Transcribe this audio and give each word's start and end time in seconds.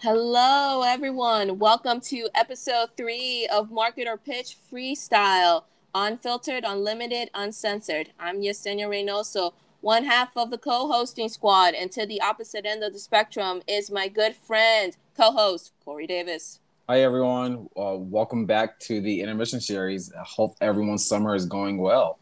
Hello, 0.00 0.82
everyone. 0.82 1.58
Welcome 1.58 2.02
to 2.02 2.28
episode 2.34 2.90
three 2.98 3.48
of 3.50 3.70
Market 3.70 4.06
or 4.06 4.18
Pitch 4.18 4.58
Freestyle, 4.70 5.64
unfiltered, 5.94 6.64
unlimited, 6.66 7.30
uncensored. 7.32 8.10
I'm 8.20 8.42
Yesenia 8.42 8.88
Reynoso, 8.88 9.54
one 9.80 10.04
half 10.04 10.36
of 10.36 10.50
the 10.50 10.58
co 10.58 10.92
hosting 10.92 11.30
squad, 11.30 11.72
and 11.72 11.90
to 11.92 12.04
the 12.04 12.20
opposite 12.20 12.66
end 12.66 12.84
of 12.84 12.92
the 12.92 12.98
spectrum 12.98 13.62
is 13.66 13.90
my 13.90 14.08
good 14.08 14.36
friend, 14.36 14.98
co 15.16 15.32
host, 15.32 15.72
Corey 15.82 16.06
Davis. 16.06 16.60
Hi, 16.90 17.02
everyone. 17.02 17.68
Uh, 17.76 17.96
welcome 17.98 18.46
back 18.46 18.80
to 18.80 19.02
the 19.02 19.20
intermission 19.20 19.60
series. 19.60 20.10
I 20.10 20.22
hope 20.24 20.56
everyone's 20.62 21.04
summer 21.04 21.34
is 21.34 21.44
going 21.44 21.76
well. 21.76 22.18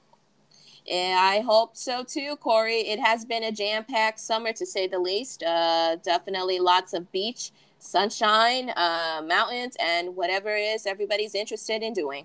And 0.91 1.17
I 1.17 1.39
hope 1.39 1.77
so 1.77 2.03
too, 2.03 2.35
Corey. 2.41 2.81
It 2.81 2.99
has 2.99 3.25
been 3.25 3.45
a 3.45 3.53
jam 3.53 3.85
packed 3.85 4.19
summer 4.19 4.53
to 4.55 4.67
say 4.67 4.89
the 4.89 4.99
least. 4.99 5.45
Uh, 5.45 5.95
definitely 6.03 6.59
lots 6.59 6.95
of 6.95 7.13
beach 7.13 7.53
sunshine, 7.79 8.71
uh, 8.71 9.23
mountains, 9.25 9.77
and 9.79 10.17
whatever 10.17 10.57
it 10.57 10.63
is 10.63 10.85
everybody's 10.85 11.37
interested 11.37 11.85
in 11.85 11.93
doing. 11.93 12.25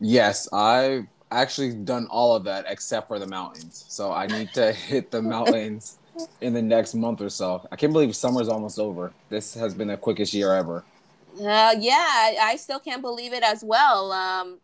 Yes, 0.00 0.52
I've 0.52 1.06
actually 1.30 1.74
done 1.74 2.08
all 2.10 2.34
of 2.34 2.42
that 2.42 2.64
except 2.66 3.06
for 3.06 3.20
the 3.20 3.26
mountains. 3.28 3.84
So 3.86 4.10
I 4.10 4.26
need 4.26 4.52
to 4.54 4.72
hit 4.72 5.12
the 5.12 5.22
mountains 5.22 5.98
in 6.40 6.54
the 6.54 6.62
next 6.62 6.94
month 6.94 7.20
or 7.20 7.30
so. 7.30 7.64
I 7.70 7.76
can't 7.76 7.92
believe 7.92 8.16
summer's 8.16 8.48
almost 8.48 8.80
over. 8.80 9.12
This 9.28 9.54
has 9.54 9.74
been 9.74 9.86
the 9.86 9.96
quickest 9.96 10.34
year 10.34 10.52
ever. 10.52 10.84
Uh, 11.38 11.74
yeah, 11.78 11.94
I, 11.94 12.38
I 12.40 12.56
still 12.56 12.80
can't 12.80 13.02
believe 13.02 13.32
it 13.32 13.42
as 13.42 13.62
well. 13.62 14.12
Um, 14.12 14.60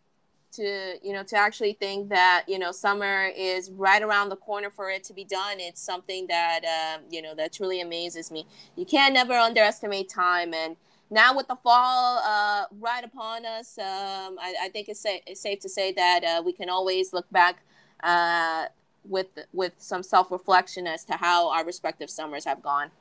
to 0.53 0.95
you 1.03 1.13
know 1.13 1.23
to 1.23 1.35
actually 1.35 1.73
think 1.73 2.09
that 2.09 2.45
you 2.47 2.59
know 2.59 2.71
summer 2.71 3.29
is 3.35 3.71
right 3.71 4.01
around 4.01 4.29
the 4.29 4.35
corner 4.35 4.69
for 4.69 4.89
it 4.89 5.03
to 5.03 5.13
be 5.13 5.23
done 5.23 5.59
it's 5.59 5.81
something 5.81 6.27
that 6.27 6.61
uh, 6.63 7.01
you 7.09 7.21
know 7.21 7.35
that 7.35 7.51
truly 7.51 7.81
amazes 7.81 8.31
me 8.31 8.45
you 8.75 8.85
can't 8.85 9.13
never 9.13 9.33
underestimate 9.33 10.07
time 10.09 10.53
and 10.53 10.75
now 11.09 11.35
with 11.35 11.47
the 11.47 11.55
fall 11.55 12.19
uh, 12.19 12.65
right 12.79 13.03
upon 13.03 13.45
us 13.45 13.77
um, 13.77 14.37
I, 14.39 14.55
I, 14.63 14.69
think 14.69 14.89
it's, 14.89 15.01
sa- 15.01 15.23
it's, 15.25 15.41
safe 15.41 15.59
to 15.61 15.69
say 15.69 15.91
that 15.93 16.23
uh, 16.23 16.41
we 16.43 16.53
can 16.53 16.69
always 16.69 17.13
look 17.13 17.29
back 17.31 17.63
uh, 18.03 18.65
with 19.03 19.27
with 19.53 19.73
some 19.77 20.03
self-reflection 20.03 20.87
as 20.87 21.03
to 21.05 21.13
how 21.13 21.51
our 21.51 21.65
respective 21.65 22.09
summers 22.09 22.45
have 22.45 22.61
gone 22.61 22.91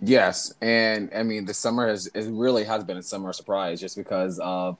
yes 0.00 0.52
and 0.60 1.10
i 1.14 1.22
mean 1.22 1.46
the 1.46 1.54
summer 1.54 1.88
has 1.88 2.06
it 2.08 2.28
really 2.30 2.64
has 2.64 2.84
been 2.84 2.98
a 2.98 3.02
summer 3.02 3.32
surprise 3.32 3.80
just 3.80 3.96
because 3.96 4.38
of 4.40 4.76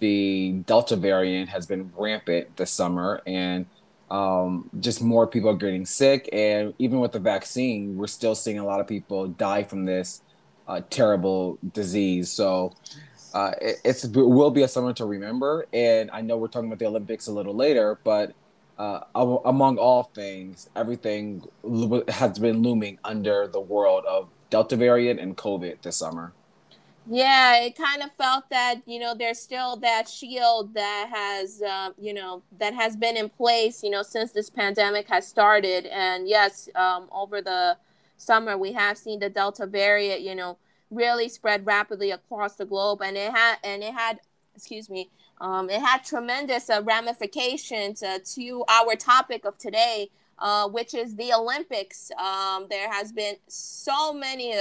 the 0.00 0.52
Delta 0.66 0.96
variant 0.96 1.48
has 1.50 1.66
been 1.66 1.92
rampant 1.96 2.56
this 2.56 2.70
summer, 2.70 3.20
and 3.26 3.66
um, 4.10 4.70
just 4.80 5.02
more 5.02 5.26
people 5.26 5.50
are 5.50 5.56
getting 5.56 5.86
sick. 5.86 6.28
And 6.32 6.74
even 6.78 7.00
with 7.00 7.12
the 7.12 7.18
vaccine, 7.18 7.96
we're 7.96 8.06
still 8.06 8.34
seeing 8.34 8.58
a 8.58 8.64
lot 8.64 8.80
of 8.80 8.86
people 8.86 9.28
die 9.28 9.64
from 9.64 9.84
this 9.84 10.22
uh, 10.66 10.82
terrible 10.90 11.58
disease. 11.74 12.30
So 12.30 12.74
uh, 13.34 13.52
it, 13.60 13.76
it's 13.84 14.04
it 14.04 14.14
will 14.14 14.50
be 14.50 14.62
a 14.62 14.68
summer 14.68 14.92
to 14.94 15.04
remember. 15.04 15.66
And 15.72 16.10
I 16.12 16.20
know 16.20 16.36
we're 16.36 16.48
talking 16.48 16.68
about 16.68 16.78
the 16.78 16.86
Olympics 16.86 17.26
a 17.26 17.32
little 17.32 17.54
later, 17.54 17.98
but 18.04 18.34
uh, 18.78 19.00
among 19.14 19.76
all 19.78 20.04
things, 20.04 20.68
everything 20.76 21.42
has 22.08 22.38
been 22.38 22.62
looming 22.62 22.98
under 23.04 23.48
the 23.48 23.60
world 23.60 24.04
of 24.06 24.30
Delta 24.50 24.76
variant 24.76 25.20
and 25.20 25.36
COVID 25.36 25.82
this 25.82 25.96
summer. 25.96 26.32
Yeah, 27.10 27.62
it 27.62 27.76
kind 27.76 28.02
of 28.02 28.12
felt 28.12 28.50
that 28.50 28.82
you 28.86 28.98
know 28.98 29.14
there's 29.14 29.38
still 29.38 29.76
that 29.76 30.08
shield 30.08 30.74
that 30.74 31.08
has 31.10 31.62
uh, 31.62 31.90
you 31.98 32.12
know 32.12 32.42
that 32.58 32.74
has 32.74 32.96
been 32.96 33.16
in 33.16 33.30
place 33.30 33.82
you 33.82 33.88
know 33.88 34.02
since 34.02 34.32
this 34.32 34.50
pandemic 34.50 35.08
has 35.08 35.26
started, 35.26 35.86
and 35.86 36.28
yes, 36.28 36.68
um, 36.74 37.08
over 37.10 37.40
the 37.40 37.78
summer 38.18 38.58
we 38.58 38.72
have 38.72 38.98
seen 38.98 39.20
the 39.20 39.30
Delta 39.30 39.66
variant 39.66 40.20
you 40.20 40.34
know 40.34 40.58
really 40.90 41.28
spread 41.28 41.64
rapidly 41.66 42.10
across 42.10 42.56
the 42.56 42.66
globe, 42.66 43.00
and 43.02 43.16
it 43.16 43.32
had 43.32 43.56
and 43.64 43.82
it 43.82 43.94
had 43.94 44.20
excuse 44.54 44.90
me 44.90 45.08
um, 45.40 45.70
it 45.70 45.80
had 45.80 46.04
tremendous 46.04 46.68
uh, 46.68 46.82
ramifications 46.84 48.02
uh, 48.02 48.18
to 48.34 48.64
our 48.68 48.96
topic 48.96 49.44
of 49.44 49.56
today, 49.56 50.10
uh, 50.38 50.68
which 50.68 50.94
is 50.94 51.16
the 51.16 51.32
Olympics. 51.32 52.10
Um, 52.12 52.66
there 52.70 52.90
has 52.90 53.12
been 53.12 53.36
so 53.46 54.12
many 54.12 54.54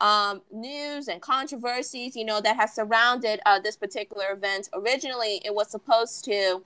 um, 0.00 0.42
news 0.50 1.08
and 1.08 1.20
controversies, 1.20 2.16
you 2.16 2.24
know, 2.24 2.40
that 2.40 2.56
has 2.56 2.74
surrounded 2.74 3.40
uh, 3.46 3.60
this 3.60 3.76
particular 3.76 4.32
event. 4.32 4.68
Originally, 4.72 5.40
it 5.44 5.54
was 5.54 5.70
supposed 5.70 6.24
to 6.26 6.62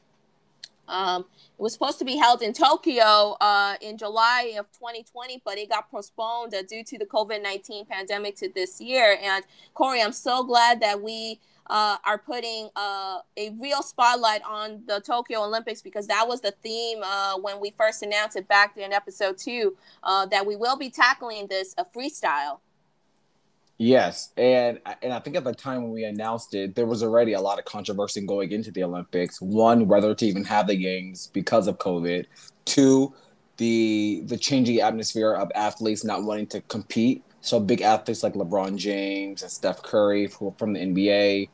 um, 0.87 1.25
it 1.59 1.63
was 1.63 1.73
supposed 1.73 1.99
to 2.01 2.05
be 2.05 2.17
held 2.17 2.43
in 2.43 2.53
Tokyo 2.53 3.37
uh, 3.41 3.77
in 3.81 3.97
July 3.97 4.55
of 4.59 4.71
2020, 4.73 5.41
but 5.45 5.57
it 5.57 5.71
got 5.71 5.91
postponed 5.91 6.55
uh, 6.55 6.63
due 6.63 6.85
to 6.85 6.99
the 6.99 7.07
COVID 7.07 7.43
19 7.43 7.87
pandemic 7.87 8.37
to 8.37 8.49
this 8.49 8.81
year. 8.81 9.19
And 9.23 9.45
Corey, 9.73 10.03
I'm 10.03 10.13
so 10.13 10.45
glad 10.45 10.81
that 10.81 11.01
we 11.01 11.41
uh, 11.69 11.97
are 12.05 12.19
putting 12.19 12.69
uh, 12.77 13.19
a 13.37 13.51
real 13.61 13.83
spotlight 13.83 14.43
on 14.43 14.83
the 14.87 15.01
Tokyo 15.01 15.43
Olympics 15.43 15.83
because 15.83 16.07
that 16.09 16.27
was 16.29 16.41
the 16.41 16.53
theme 16.63 17.01
uh, 17.03 17.39
when 17.39 17.61
we 17.61 17.71
first 17.71 18.03
announced 18.03 18.37
it 18.37 18.47
back 18.49 18.77
in 18.77 18.93
episode 18.93 19.39
two 19.39 19.77
uh, 20.03 20.27
that 20.27 20.45
we 20.47 20.57
will 20.57 20.77
be 20.77 20.91
tackling 20.91 21.47
this 21.47 21.75
a 21.79 21.85
freestyle. 21.85 22.59
Yes, 23.77 24.31
and 24.37 24.79
and 25.03 25.13
I 25.13 25.19
think 25.19 25.35
at 25.35 25.43
the 25.43 25.53
time 25.53 25.83
when 25.83 25.91
we 25.91 26.05
announced 26.05 26.55
it, 26.55 26.77
there 26.77 26.87
was 26.87 27.03
already 27.03 27.33
a 27.33 27.41
lot 27.41 27.59
of 27.59 27.65
controversy 27.65 28.25
going 28.25 28.53
into 28.53 28.71
the 28.71 28.85
Olympics. 28.85 29.41
One, 29.41 29.89
whether 29.89 30.15
to 30.15 30.27
even 30.27 30.45
have 30.45 30.69
the 30.69 30.77
games 30.77 31.29
because 31.33 31.67
of 31.67 31.79
COVID. 31.79 32.27
Two, 32.67 33.13
the 33.57 34.23
the 34.27 34.37
changing 34.37 34.81
atmosphere 34.81 35.35
of 35.35 35.51
athletes 35.57 36.05
not 36.05 36.23
wanting 36.23 36.47
to 36.49 36.61
compete. 36.63 37.25
So 37.45 37.61
big 37.61 37.83
athletes 37.83 38.23
like 38.23 38.35
LeBron 38.35 38.77
James 38.77 39.43
and 39.43 39.51
Steph 39.51 39.83
Curry 39.83 40.27
from 40.27 40.73
the 40.73 40.81
NBA, 40.81 41.49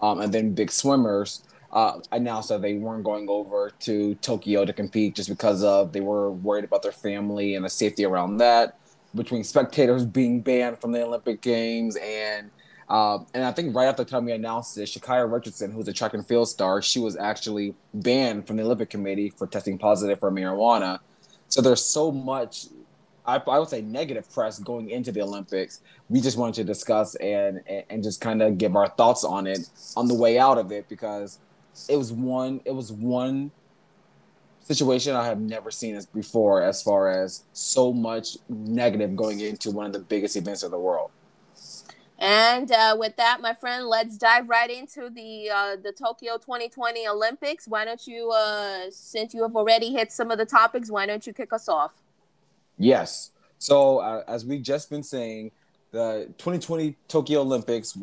um, 0.00 0.20
and 0.20 0.32
then 0.32 0.54
big 0.54 0.70
swimmers 0.70 1.42
uh, 1.70 2.00
announced 2.12 2.48
that 2.48 2.62
they 2.62 2.74
weren't 2.74 3.04
going 3.04 3.28
over 3.28 3.72
to 3.80 4.14
Tokyo 4.16 4.64
to 4.64 4.72
compete 4.72 5.14
just 5.16 5.28
because 5.28 5.62
of 5.62 5.92
they 5.92 6.00
were 6.00 6.30
worried 6.30 6.64
about 6.64 6.82
their 6.82 6.92
family 6.92 7.56
and 7.56 7.64
the 7.64 7.68
safety 7.68 8.04
around 8.04 8.38
that 8.38 8.78
between 9.14 9.44
spectators 9.44 10.04
being 10.04 10.40
banned 10.40 10.80
from 10.80 10.92
the 10.92 11.04
Olympic 11.04 11.40
Games 11.40 11.96
and 11.96 12.50
um, 12.88 13.26
and 13.32 13.44
I 13.44 13.52
think 13.52 13.74
right 13.74 13.86
after 13.86 14.04
the 14.04 14.10
time 14.10 14.26
we 14.26 14.32
announced 14.32 14.76
this, 14.76 14.94
Sha'Carri 14.94 15.32
Richardson, 15.32 15.72
who's 15.72 15.88
a 15.88 15.92
track 15.92 16.12
and 16.12 16.26
field 16.26 16.48
star, 16.48 16.82
she 16.82 16.98
was 17.00 17.16
actually 17.16 17.74
banned 17.94 18.46
from 18.46 18.56
the 18.56 18.62
Olympic 18.62 18.90
Committee 18.90 19.30
for 19.30 19.46
testing 19.46 19.78
positive 19.78 20.20
for 20.20 20.30
marijuana. 20.30 20.98
So 21.48 21.62
there's 21.62 21.82
so 21.82 22.12
much, 22.12 22.66
I, 23.26 23.36
I 23.36 23.58
would 23.58 23.68
say, 23.68 23.80
negative 23.80 24.30
press 24.32 24.58
going 24.58 24.90
into 24.90 25.10
the 25.10 25.22
Olympics. 25.22 25.80
We 26.08 26.20
just 26.20 26.36
wanted 26.36 26.54
to 26.56 26.64
discuss 26.64 27.14
and 27.16 27.60
and 27.88 28.02
just 28.02 28.20
kind 28.20 28.42
of 28.42 28.58
give 28.58 28.76
our 28.76 28.88
thoughts 28.88 29.24
on 29.24 29.46
it 29.46 29.68
on 29.96 30.08
the 30.08 30.14
way 30.14 30.38
out 30.38 30.58
of 30.58 30.70
it 30.72 30.88
because 30.88 31.38
it 31.88 31.96
was 31.96 32.12
one 32.12 32.60
it 32.64 32.74
was 32.74 32.92
one 32.92 33.50
situation 34.60 35.14
I 35.14 35.26
have 35.26 35.40
never 35.40 35.70
seen 35.70 35.94
this 35.94 36.06
before 36.06 36.62
as 36.62 36.82
far 36.82 37.08
as 37.08 37.44
so 37.52 37.92
much 37.92 38.38
negative 38.48 39.14
going 39.14 39.40
into 39.40 39.70
one 39.70 39.86
of 39.86 39.92
the 39.92 39.98
biggest 39.98 40.36
events 40.36 40.62
of 40.62 40.70
the 40.70 40.78
world. 40.78 41.10
And 42.18 42.70
uh, 42.70 42.96
with 42.98 43.16
that, 43.16 43.40
my 43.40 43.52
friend, 43.54 43.86
let's 43.86 44.16
dive 44.16 44.48
right 44.48 44.70
into 44.70 45.10
the 45.10 45.50
uh, 45.50 45.76
the 45.76 45.92
Tokyo 45.92 46.38
2020 46.38 47.06
Olympics. 47.08 47.66
Why 47.66 47.84
don't 47.84 48.06
you, 48.06 48.30
uh, 48.30 48.90
since 48.90 49.34
you 49.34 49.42
have 49.42 49.56
already 49.56 49.92
hit 49.92 50.12
some 50.12 50.30
of 50.30 50.38
the 50.38 50.46
topics, 50.46 50.90
why 50.90 51.06
don't 51.06 51.26
you 51.26 51.32
kick 51.32 51.52
us 51.52 51.68
off? 51.68 51.92
Yes. 52.78 53.30
So 53.58 53.98
uh, 53.98 54.24
as 54.28 54.44
we've 54.44 54.62
just 54.62 54.90
been 54.90 55.02
saying, 55.02 55.52
the 55.92 56.26
2020 56.38 56.96
Tokyo 57.08 57.40
Olympics 57.40 57.96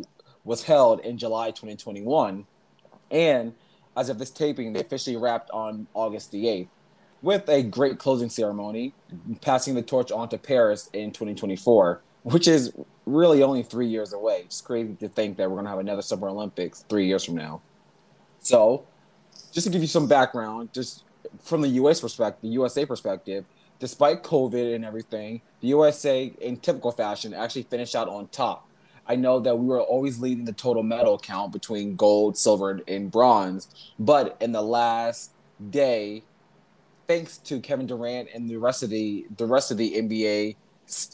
was 0.44 0.64
held 0.64 1.02
in 1.02 1.18
July 1.18 1.52
2021, 1.52 2.46
and 3.12 3.54
as 3.98 4.10
of 4.10 4.18
this 4.18 4.32
taping, 4.32 4.74
they 4.74 4.80
officially 4.80 5.18
wrapped 5.18 5.52
on 5.52 5.88
August 5.94 6.32
the 6.32 6.46
8th 6.46 6.68
with 7.22 7.48
a 7.50 7.62
great 7.62 8.00
closing 8.00 8.30
ceremony, 8.30 8.94
passing 9.42 9.76
the 9.76 9.82
torch 9.82 10.12
on 10.12 10.30
to 10.30 10.38
Paris 10.38 10.90
in 10.94 11.12
2024, 11.12 12.02
which 12.24 12.48
is 12.48 12.74
really 13.06 13.44
only 13.44 13.62
three 13.62 13.88
years 13.88 14.14
away. 14.14 14.42
It's 14.46 14.62
crazy 14.62 14.96
to 14.96 15.08
think 15.08 15.38
that 15.38 15.50
we're 15.50 15.58
going 15.58 15.66
to 15.66 15.70
have 15.70 15.80
another 15.80 16.02
Summer 16.02 16.30
Olympics 16.30 16.84
three 16.90 17.06
years 17.08 17.24
from 17.24 17.36
now. 17.36 17.62
So, 18.40 18.86
just 19.52 19.68
to 19.68 19.72
give 19.72 19.82
you 19.82 19.88
some 19.88 20.08
background, 20.08 20.74
just 20.74 21.04
from 21.44 21.62
the 21.62 21.70
U.S. 21.70 22.02
perspective, 22.02 22.42
the 22.42 22.54
USA 22.56 22.86
perspective, 22.86 23.46
despite 23.82 24.24
COVID 24.24 24.74
and 24.74 24.86
everything, 24.86 25.42
the 25.60 25.68
USA, 25.70 26.34
in 26.40 26.58
typical 26.58 26.94
fashion, 26.94 27.34
actually 27.34 27.64
finished 27.64 27.98
out 27.98 28.08
on 28.08 28.30
top 28.30 28.70
I 29.08 29.16
know 29.18 29.40
that 29.42 29.58
we 29.60 29.68
were 29.68 29.82
always 29.82 30.20
leading 30.20 30.46
the 30.46 30.54
total 30.54 30.84
medal 30.84 31.20
count 31.20 31.52
between 31.52 31.98
gold, 31.98 32.38
silver, 32.38 32.82
and 32.88 33.12
bronze. 33.12 33.68
But 34.00 34.38
in 34.40 34.54
the 34.54 34.62
last 34.62 35.32
day, 35.70 36.24
thanks 37.08 37.38
to 37.40 37.60
Kevin 37.60 37.88
Durant 37.88 38.30
and 38.34 38.50
the 38.50 38.58
rest 38.58 38.84
of 38.84 38.90
the 38.90 39.28
the 39.38 39.46
rest 39.46 39.72
of 39.72 39.78
the 39.78 39.96
NBA 39.96 40.56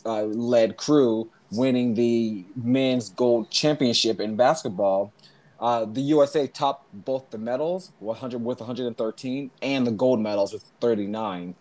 uh, 0.06 0.24
led 0.26 0.78
crew 0.78 1.32
winning 1.52 1.96
the 1.96 2.46
men's 2.56 3.10
gold 3.10 3.50
championship 3.52 4.20
in 4.20 4.36
basketball, 4.36 5.14
Uh, 5.60 5.86
the 5.86 6.02
USA 6.02 6.46
topped 6.48 6.86
both 6.94 7.32
the 7.32 7.38
medals 7.40 7.92
100 8.00 8.44
with 8.44 8.60
113 8.60 9.52
and 9.64 9.88
the 9.88 9.92
gold 9.92 10.20
medals 10.20 10.54
with 10.54 10.64
39, 10.82 11.56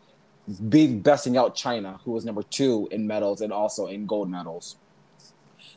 being 0.68 1.00
besting 1.00 1.36
out 1.36 1.54
China, 1.54 2.00
who 2.04 2.12
was 2.12 2.24
number 2.24 2.42
two 2.42 2.88
in 2.90 3.06
medals 3.06 3.40
and 3.40 3.52
also 3.52 3.86
in 3.86 4.06
gold 4.06 4.30
medals. 4.30 4.76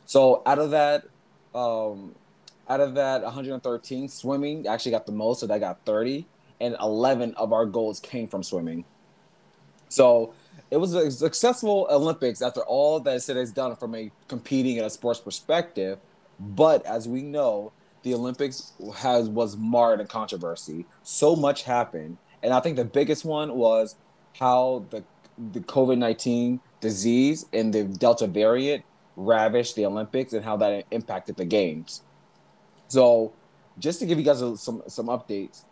So 0.06 0.42
out 0.46 0.58
of 0.58 0.70
that, 0.70 1.04
um, 1.54 2.14
out 2.68 2.80
of 2.80 2.94
that 2.94 3.22
113, 3.22 4.08
swimming 4.08 4.66
actually 4.66 4.92
got 4.92 5.06
the 5.06 5.12
most, 5.12 5.40
so 5.40 5.46
that 5.46 5.58
got 5.60 5.84
30, 5.84 6.26
and 6.60 6.76
11 6.80 7.34
of 7.34 7.52
our 7.52 7.66
goals 7.66 7.98
came 8.00 8.28
from 8.28 8.42
swimming. 8.42 8.84
So 9.88 10.34
it 10.70 10.76
was 10.76 10.94
a 10.94 11.10
successful 11.10 11.88
Olympics 11.90 12.42
after 12.42 12.60
all 12.60 13.00
that 13.00 13.28
it 13.28 13.36
has 13.36 13.50
done 13.50 13.74
from 13.74 13.94
a 13.94 14.12
competing 14.28 14.76
in 14.76 14.84
a 14.84 14.90
sports 14.90 15.20
perspective. 15.20 15.98
But 16.38 16.86
as 16.86 17.08
we 17.08 17.22
know, 17.22 17.72
the 18.02 18.14
Olympics 18.14 18.72
has 18.96 19.28
was 19.28 19.56
marred 19.56 20.00
in 20.00 20.06
controversy. 20.06 20.86
So 21.02 21.36
much 21.36 21.64
happened, 21.64 22.18
and 22.42 22.54
I 22.54 22.60
think 22.60 22.76
the 22.76 22.84
biggest 22.84 23.24
one 23.24 23.56
was 23.56 23.96
how 24.38 24.84
the 24.90 25.04
the 25.52 25.60
COVID 25.60 25.98
nineteen 25.98 26.60
disease 26.80 27.46
and 27.52 27.72
the 27.72 27.84
Delta 27.84 28.26
variant 28.26 28.84
ravished 29.16 29.76
the 29.76 29.86
Olympics 29.86 30.32
and 30.32 30.44
how 30.44 30.56
that 30.56 30.84
impacted 30.90 31.36
the 31.36 31.44
games. 31.44 32.02
So, 32.88 33.32
just 33.78 34.00
to 34.00 34.06
give 34.06 34.18
you 34.18 34.24
guys 34.24 34.40
a, 34.40 34.56
some 34.56 34.82
some 34.88 35.06
updates, 35.06 35.64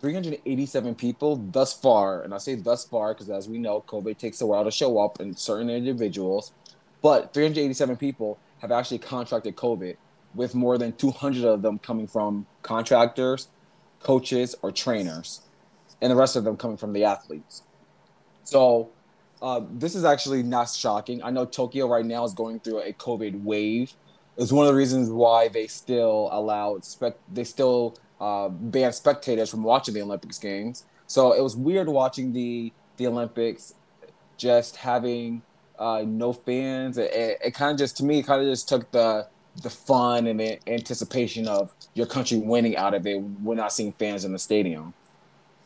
387 0.00 0.94
people 0.94 1.36
thus 1.36 1.72
far, 1.72 2.22
and 2.22 2.32
I 2.32 2.38
say 2.38 2.54
thus 2.54 2.84
far 2.84 3.14
because 3.14 3.30
as 3.30 3.48
we 3.48 3.58
know, 3.58 3.82
COVID 3.86 4.16
takes 4.18 4.40
a 4.40 4.46
while 4.46 4.64
to 4.64 4.70
show 4.70 4.98
up 4.98 5.20
in 5.20 5.36
certain 5.36 5.68
individuals, 5.68 6.52
but 7.02 7.34
387 7.34 7.96
people 7.96 8.38
have 8.60 8.72
actually 8.72 8.98
contracted 8.98 9.56
COVID 9.56 9.96
with 10.34 10.54
more 10.54 10.78
than 10.78 10.92
200 10.92 11.44
of 11.44 11.62
them 11.62 11.78
coming 11.78 12.06
from 12.06 12.46
contractors, 12.62 13.48
coaches, 14.00 14.54
or 14.62 14.70
trainers, 14.70 15.42
and 16.00 16.10
the 16.10 16.16
rest 16.16 16.36
of 16.36 16.44
them 16.44 16.56
coming 16.56 16.76
from 16.76 16.92
the 16.92 17.04
athletes. 17.04 17.62
So, 18.44 18.90
uh, 19.42 19.62
this 19.70 19.94
is 19.94 20.04
actually 20.04 20.42
not 20.42 20.68
shocking. 20.70 21.22
I 21.22 21.30
know 21.30 21.44
Tokyo 21.44 21.88
right 21.88 22.04
now 22.04 22.24
is 22.24 22.34
going 22.34 22.60
through 22.60 22.80
a 22.80 22.92
COVID 22.92 23.42
wave. 23.42 23.92
It's 24.36 24.52
one 24.52 24.66
of 24.66 24.72
the 24.72 24.76
reasons 24.76 25.08
why 25.10 25.48
they 25.48 25.66
still 25.66 26.28
allow 26.32 26.78
spec. 26.80 27.16
They 27.32 27.44
still 27.44 27.96
uh, 28.20 28.48
ban 28.48 28.92
spectators 28.92 29.50
from 29.50 29.62
watching 29.62 29.94
the 29.94 30.02
Olympics 30.02 30.38
games. 30.38 30.84
So 31.06 31.32
it 31.32 31.42
was 31.42 31.56
weird 31.56 31.88
watching 31.88 32.32
the 32.32 32.72
the 32.96 33.06
Olympics, 33.06 33.74
just 34.36 34.76
having 34.76 35.42
uh, 35.78 36.04
no 36.06 36.32
fans. 36.32 36.98
It, 36.98 37.12
it, 37.12 37.38
it 37.46 37.54
kind 37.54 37.72
of 37.72 37.78
just 37.78 37.96
to 37.98 38.04
me, 38.04 38.22
kind 38.22 38.42
of 38.42 38.48
just 38.48 38.68
took 38.68 38.90
the 38.90 39.26
the 39.62 39.70
fun 39.70 40.26
and 40.26 40.38
the 40.38 40.58
anticipation 40.68 41.48
of 41.48 41.72
your 41.94 42.06
country 42.06 42.38
winning 42.38 42.76
out 42.76 42.94
of 42.94 43.06
it. 43.06 43.20
We're 43.20 43.56
not 43.56 43.72
seeing 43.72 43.92
fans 43.92 44.24
in 44.24 44.32
the 44.32 44.38
stadium. 44.38 44.94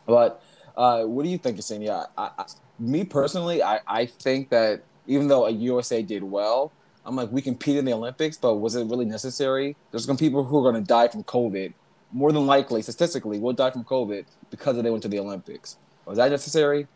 But 0.06 0.42
uh, 0.76 1.04
what 1.04 1.24
do 1.24 1.28
you 1.28 1.38
think, 1.38 1.58
Yesenia? 1.58 2.08
I, 2.16 2.30
I, 2.38 2.44
me 2.78 3.04
personally, 3.04 3.62
I, 3.62 3.80
I 3.86 4.06
think 4.06 4.50
that 4.50 4.82
even 5.06 5.28
though 5.28 5.46
a 5.46 5.50
USA 5.50 6.02
did 6.02 6.22
well, 6.22 6.72
I'm 7.04 7.16
like, 7.16 7.30
we 7.30 7.42
competed 7.42 7.80
in 7.80 7.84
the 7.84 7.92
Olympics, 7.92 8.36
but 8.36 8.54
was 8.56 8.74
it 8.74 8.86
really 8.86 9.04
necessary? 9.04 9.76
There's 9.90 10.06
going 10.06 10.16
to 10.16 10.24
be 10.24 10.28
people 10.28 10.44
who 10.44 10.58
are 10.58 10.70
going 10.70 10.82
to 10.82 10.88
die 10.88 11.08
from 11.08 11.22
COVID. 11.24 11.74
More 12.12 12.32
than 12.32 12.46
likely, 12.46 12.80
statistically, 12.80 13.38
will 13.38 13.52
die 13.52 13.70
from 13.70 13.84
COVID 13.84 14.24
because 14.50 14.80
they 14.80 14.90
went 14.90 15.02
to 15.02 15.08
the 15.08 15.18
Olympics. 15.18 15.76
Was 16.06 16.18
that 16.18 16.30
necessary? 16.30 16.86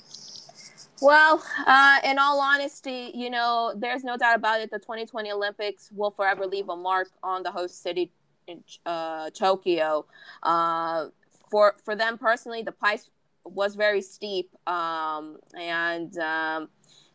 Well, 1.00 1.42
uh, 1.66 1.98
in 2.04 2.19
all 2.19 2.40
honesty, 2.40 3.12
you 3.14 3.30
know, 3.30 3.72
there's 3.76 4.02
no 4.02 4.16
doubt 4.16 4.36
about 4.36 4.60
it. 4.60 4.70
The 4.70 4.78
2020 4.78 5.30
Olympics 5.30 5.90
will 5.94 6.10
forever 6.10 6.46
leave 6.46 6.69
a 6.69 6.76
mark 6.76 7.08
on 7.22 7.42
the 7.42 7.50
host 7.50 7.82
city 7.82 8.10
in 8.46 8.64
uh, 8.86 9.30
Tokyo. 9.30 10.06
Uh, 10.42 11.06
for 11.50 11.76
for 11.84 11.94
them 11.94 12.19
personally, 12.19 12.62
the 12.62 12.72
price 12.72 13.10
was 13.53 13.75
very 13.75 14.03
steep, 14.03 14.50
um, 14.67 15.39
and 15.59 16.17
um, 16.19 16.69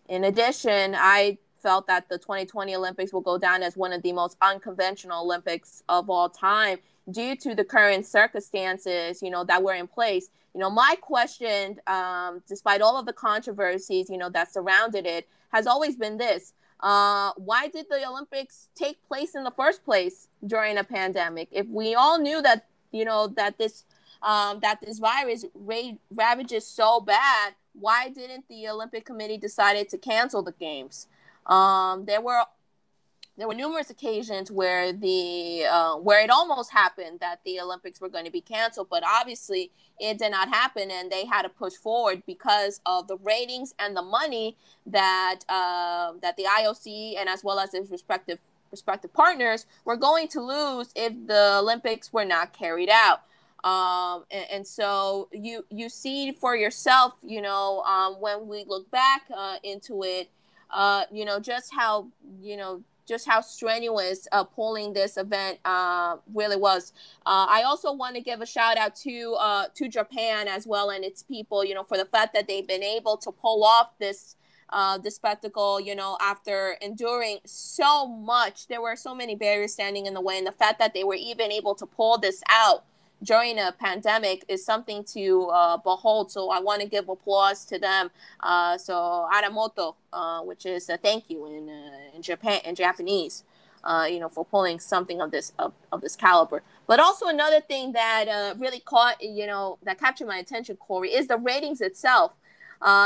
in 0.10 0.24
addition, 0.24 0.96
I 0.98 1.38
felt 1.62 1.88
that 1.88 2.10
the 2.10 2.18
2020 2.18 2.76
Olympics 2.76 3.14
will 3.14 3.22
go 3.22 3.38
down 3.38 3.64
as 3.64 3.78
one 3.78 3.94
of 3.94 4.02
the 4.02 4.12
most 4.12 4.38
unconventional 4.42 5.24
Olympics 5.24 5.82
of 5.88 6.10
all 6.10 6.30
time 6.30 6.80
due 7.10 7.36
to 7.38 7.56
the 7.56 7.64
current 7.64 8.06
circumstances, 8.06 9.22
you 9.22 9.30
know, 9.30 9.44
that 9.46 9.64
were 9.64 9.74
in 9.74 9.88
place 9.88 10.30
you 10.54 10.60
know, 10.60 10.70
my 10.70 10.96
question, 11.02 11.80
um, 11.88 12.44
despite 12.48 12.82
all 12.82 12.98
of 12.98 13.06
the 13.06 13.14
controversies, 13.14 14.10
you 14.10 14.18
know, 14.18 14.30
that 14.30 14.54
surrounded 14.54 15.06
it, 15.06 15.28
has 15.52 15.66
always 15.66 15.96
been 15.96 16.18
this: 16.18 16.54
uh, 16.80 17.32
Why 17.38 17.68
did 17.68 17.88
the 17.90 18.08
Olympics 18.08 18.70
take 18.76 19.04
place 19.08 19.36
in 19.36 19.44
the 19.44 19.52
first 19.52 19.84
place 19.84 20.28
during 20.46 20.78
a 20.78 20.84
pandemic? 20.84 21.50
If 21.52 21.68
we 21.68 21.96
all 21.96 22.20
knew 22.20 22.42
that, 22.44 22.68
you 22.92 23.04
know, 23.04 23.28
that 23.30 23.58
this 23.58 23.84
um, 24.24 24.60
that 24.62 24.80
this 24.82 25.00
virus 25.00 25.46
ra- 25.54 25.98
ravages 26.12 26.66
so 26.66 27.00
bad, 27.00 27.54
why 27.74 28.10
didn't 28.10 28.48
the 28.48 28.68
Olympic 28.68 29.06
Committee 29.06 29.38
decided 29.38 29.90
to 29.90 29.98
cancel 29.98 30.42
the 30.42 30.54
games? 30.54 31.08
Um, 31.46 32.06
there 32.06 32.22
were 32.22 32.44
there 33.36 33.48
were 33.48 33.56
numerous 33.56 33.90
occasions 33.90 34.52
where 34.52 34.94
the 34.94 35.66
uh, 35.70 35.96
where 35.96 36.24
it 36.24 36.30
almost 36.30 36.72
happened 36.72 37.20
that 37.20 37.40
the 37.44 37.60
Olympics 37.60 38.00
were 38.00 38.10
going 38.10 38.26
to 38.26 38.32
be 38.32 38.42
canceled, 38.42 38.88
but 38.90 39.04
obviously 39.06 39.72
it 40.00 40.20
did 40.20 40.32
not 40.32 40.50
happen, 40.50 40.92
and 40.92 41.12
they 41.12 41.26
had 41.26 41.42
to 41.42 41.50
push 41.50 41.74
forward 41.74 42.24
because 42.28 42.80
of 42.86 43.08
the 43.08 43.18
ratings 43.18 43.74
and 43.80 43.98
the 43.98 44.04
money 44.04 44.56
that 44.86 45.40
uh, 45.50 46.14
that 46.22 46.38
the 46.38 46.44
IOC 46.44 47.18
and 47.18 47.28
as 47.28 47.44
well 47.44 47.60
as 47.60 47.74
its 47.74 47.90
respective 47.90 48.40
respective 48.72 49.14
partners 49.14 49.66
were 49.84 49.98
going 49.98 50.28
to 50.28 50.42
lose 50.42 50.90
if 50.96 51.14
the 51.28 51.58
Olympics 51.60 52.14
were 52.14 52.26
not 52.26 52.54
carried 52.54 52.90
out. 52.90 53.22
Um, 53.64 54.26
and, 54.30 54.46
and, 54.52 54.68
so 54.68 55.30
you 55.32 55.66
you 55.70 55.88
see 55.88 56.34
for 56.34 56.54
yourself, 56.54 57.14
you 57.24 57.42
know, 57.42 57.82
um, 57.82 58.16
when 58.20 58.48
we 58.48 58.66
look 58.68 58.92
back 58.92 59.24
uh, 59.34 59.56
into 59.64 60.04
it, 60.04 60.30
uh, 60.70 61.06
you 61.12 61.24
know, 61.24 61.40
just 61.40 61.74
how 61.74 62.10
you 62.42 62.58
know 62.58 62.84
just 63.06 63.28
how 63.28 63.42
strenuous 63.42 64.28
uh, 64.32 64.44
pulling 64.44 64.94
this 64.94 65.18
event 65.18 65.60
uh, 65.66 66.18
really 66.34 66.56
was. 66.56 66.94
Uh, 67.26 67.48
I 67.50 67.64
also 67.64 67.94
want 67.94 68.16
to 68.16 68.22
give 68.22 68.42
a 68.42 68.46
shout 68.46 68.78
out 68.78 68.96
to 68.98 69.36
uh, 69.40 69.66
to 69.76 69.88
Japan 69.88 70.48
as 70.48 70.66
well 70.68 70.90
and 70.90 71.04
its 71.04 71.24
people, 71.24 71.64
you 71.64 71.74
know, 71.74 71.84
for 71.84 71.98
the 71.98 72.06
fact 72.06 72.34
that 72.34 72.48
they've 72.48 72.68
been 72.68 72.84
able 72.84 73.18
to 73.18 73.32
pull 73.32 73.64
off 73.64 73.98
this 74.00 74.36
uh, 74.70 74.98
this 74.98 75.16
spectacle, 75.16 75.80
you 75.80 75.96
know, 75.96 76.18
after 76.20 76.78
enduring 76.82 77.40
so 77.46 78.08
much. 78.08 78.68
There 78.68 78.82
were 78.82 78.96
so 78.96 79.14
many 79.14 79.36
barriers 79.36 79.74
standing 79.74 80.06
in 80.06 80.14
the 80.14 80.22
way, 80.22 80.38
and 80.38 80.48
the 80.48 80.52
fact 80.52 80.80
that 80.80 80.94
they 80.94 81.04
were 81.04 81.16
even 81.16 81.52
able 81.52 81.76
to 81.76 81.86
pull 81.86 82.18
this 82.18 82.42
out 82.50 82.84
during 83.22 83.58
a 83.60 83.72
pandemic 83.72 84.44
is 84.48 84.66
something 84.66 85.04
to 85.04 85.48
uh, 85.48 85.78
behold. 85.78 86.32
So 86.32 86.50
I 86.50 86.60
want 86.60 86.82
to 86.82 86.88
give 86.88 87.10
applause 87.10 87.66
to 87.66 87.80
them. 87.80 88.12
Uh, 88.40 88.78
so 88.78 89.28
Aramoto, 89.34 89.96
uh, 90.12 90.42
which 90.42 90.66
is 90.66 90.90
a 90.90 90.98
thank 90.98 91.30
you 91.30 91.46
in 91.46 91.70
uh, 91.70 92.16
in 92.16 92.22
Japan 92.22 92.62
in 92.66 92.76
Japanese, 92.76 93.44
uh, 93.84 94.08
you 94.10 94.20
know, 94.20 94.30
for 94.30 94.46
pulling 94.46 94.80
something 94.80 95.22
of 95.22 95.32
this 95.32 95.54
of, 95.58 95.74
of 95.92 96.02
this 96.02 96.16
caliber. 96.16 96.62
But 96.88 97.00
also 97.00 97.28
another 97.28 97.62
thing 97.62 97.94
that 97.94 98.28
uh, 98.28 98.56
really 98.58 98.80
caught 98.80 99.22
you 99.24 99.48
know 99.48 99.78
that 99.84 100.00
captured 100.00 100.28
my 100.28 100.38
attention, 100.38 100.76
Corey, 100.78 101.10
is 101.10 101.28
the 101.28 101.38
ratings 101.38 101.82
itself. 101.82 102.34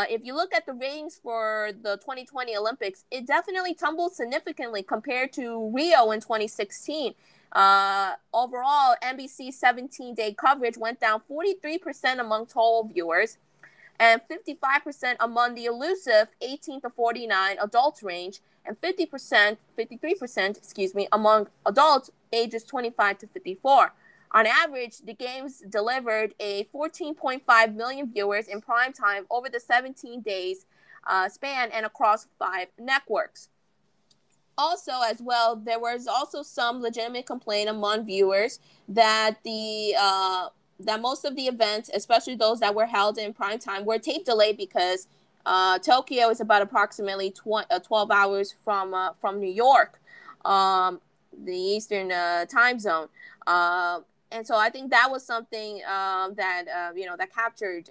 if 0.09 0.21
you 0.25 0.33
look 0.33 0.53
at 0.53 0.65
the 0.65 0.73
ratings 0.73 1.19
for 1.21 1.71
the 1.83 1.97
2020 1.97 2.57
Olympics, 2.57 3.05
it 3.11 3.27
definitely 3.27 3.75
tumbled 3.75 4.13
significantly 4.15 4.81
compared 4.81 5.31
to 5.33 5.71
Rio 5.71 6.11
in 6.11 6.19
2016. 6.19 7.13
Uh, 7.51 8.13
overall, 8.33 8.95
NBC's 9.01 9.57
17 9.57 10.15
day 10.15 10.33
coverage 10.33 10.77
went 10.77 10.99
down 10.99 11.21
43% 11.29 12.19
among 12.19 12.45
total 12.45 12.89
viewers 12.91 13.37
and 13.99 14.21
55% 14.29 15.15
among 15.19 15.55
the 15.55 15.65
elusive 15.65 16.27
18 16.41 16.81
to 16.81 16.89
49 16.89 17.57
adult 17.61 18.01
range 18.03 18.41
and 18.65 18.79
50%, 18.79 19.57
53%, 19.77 20.57
excuse 20.57 20.93
me, 20.93 21.07
among 21.11 21.47
adults 21.65 22.11
ages 22.31 22.63
25 22.63 23.19
to 23.19 23.27
54. 23.27 23.93
On 24.31 24.45
average, 24.45 24.99
the 24.99 25.13
games 25.13 25.63
delivered 25.67 26.35
a 26.39 26.65
14.5 26.65 27.75
million 27.75 28.11
viewers 28.11 28.47
in 28.47 28.61
prime 28.61 28.91
time 28.91 29.25
over 29.31 29.47
the 29.49 29.59
17 29.59 30.21
days 30.21 30.65
uh, 31.07 31.29
span 31.29 31.69
and 31.71 31.85
across 31.85 32.27
five 32.37 32.67
networks 32.77 33.47
also 34.57 34.93
as 35.05 35.21
well 35.21 35.55
there 35.55 35.79
was 35.79 36.07
also 36.07 36.41
some 36.41 36.81
legitimate 36.81 37.25
complaint 37.25 37.69
among 37.69 38.05
viewers 38.05 38.59
that 38.87 39.35
the 39.43 39.95
uh, 39.99 40.49
that 40.79 41.01
most 41.01 41.25
of 41.25 41.35
the 41.35 41.43
events 41.43 41.89
especially 41.93 42.35
those 42.35 42.59
that 42.59 42.73
were 42.73 42.85
held 42.85 43.17
in 43.17 43.33
prime 43.33 43.59
time 43.59 43.85
were 43.85 43.99
tape 43.99 44.25
delayed 44.25 44.57
because 44.57 45.07
uh, 45.45 45.77
tokyo 45.79 46.29
is 46.29 46.41
about 46.41 46.61
approximately 46.61 47.31
tw- 47.31 47.65
uh, 47.69 47.79
12 47.79 48.11
hours 48.11 48.55
from 48.63 48.93
uh, 48.93 49.11
from 49.19 49.39
new 49.39 49.51
york 49.51 49.99
um, 50.45 51.01
the 51.43 51.55
eastern 51.55 52.11
uh, 52.11 52.45
time 52.45 52.79
zone. 52.79 53.07
Uh, 53.45 53.99
and 54.31 54.45
so 54.45 54.57
i 54.57 54.69
think 54.69 54.91
that 54.91 55.09
was 55.09 55.25
something 55.25 55.81
um, 55.85 56.33
that 56.35 56.65
you 56.95 57.05
know 57.05 57.15
that 57.15 57.33
captured 57.33 57.89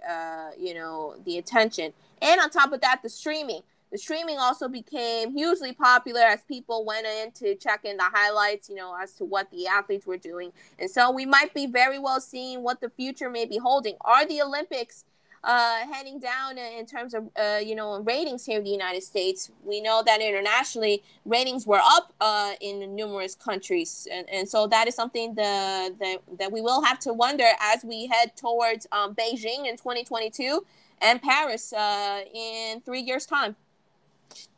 you 0.59 0.75
know 0.75 1.15
the 1.25 1.39
attention. 1.39 1.93
And 2.21 2.41
on 2.41 2.51
top 2.51 2.73
of 2.73 2.81
that 2.83 3.03
the 3.03 3.09
streaming 3.09 3.63
the 3.91 3.99
streaming 3.99 4.39
also 4.39 4.69
became 4.69 5.37
hugely 5.37 5.73
popular 5.73 6.23
as 6.23 6.43
people 6.43 6.85
went 6.85 7.07
in 7.07 7.31
to 7.33 7.55
check 7.55 7.85
in 7.85 7.97
the 7.97 8.05
highlights, 8.05 8.69
you 8.69 8.75
know, 8.75 8.97
as 9.01 9.13
to 9.15 9.25
what 9.25 9.51
the 9.51 9.67
athletes 9.67 10.07
were 10.07 10.17
doing. 10.17 10.53
And 10.79 10.91
so 10.91 11.11
we 11.11 11.27
might 11.27 11.55
be 11.55 11.67
very 11.67 11.99
well 11.99 12.21
seeing 12.21 12.63
what 12.63 12.81
the 12.81 12.91
future 12.91 13.31
may 13.31 13.45
be 13.45 13.59
holding. 13.59 13.97
Are 14.01 14.27
the 14.27 14.43
Olympics 14.43 15.05
uh, 15.47 15.87
heading 15.93 16.19
down 16.19 16.59
in 16.59 16.85
terms 16.87 17.15
of 17.15 17.31
uh, 17.37 17.61
you 17.65 17.75
know 17.75 18.01
ratings 18.01 18.45
here 18.45 18.59
in 18.59 18.65
the 18.65 18.71
United 18.71 19.03
States. 19.03 19.51
We 19.65 19.81
know 19.81 20.03
that 20.05 20.21
internationally 20.21 21.03
ratings 21.25 21.67
were 21.67 21.81
up 21.83 22.13
uh, 22.21 22.55
in 22.61 22.95
numerous 22.97 23.35
countries, 23.35 24.09
and, 24.11 24.29
and 24.29 24.49
so 24.49 24.67
that 24.67 24.89
is 24.89 24.95
something 24.95 25.35
the, 25.35 25.95
the, 25.99 26.19
that 26.39 26.51
we 26.51 26.61
will 26.61 26.83
have 26.83 26.99
to 27.01 27.13
wonder 27.13 27.47
as 27.61 27.85
we 27.85 28.09
head 28.09 28.37
towards 28.37 28.87
um, 28.91 29.15
Beijing 29.15 29.67
in 29.67 29.77
2022 29.77 30.67
and 31.01 31.23
Paris 31.23 31.73
uh, 31.73 32.23
in 32.35 32.81
three 32.81 33.01
years' 33.01 33.27
time. 33.27 33.55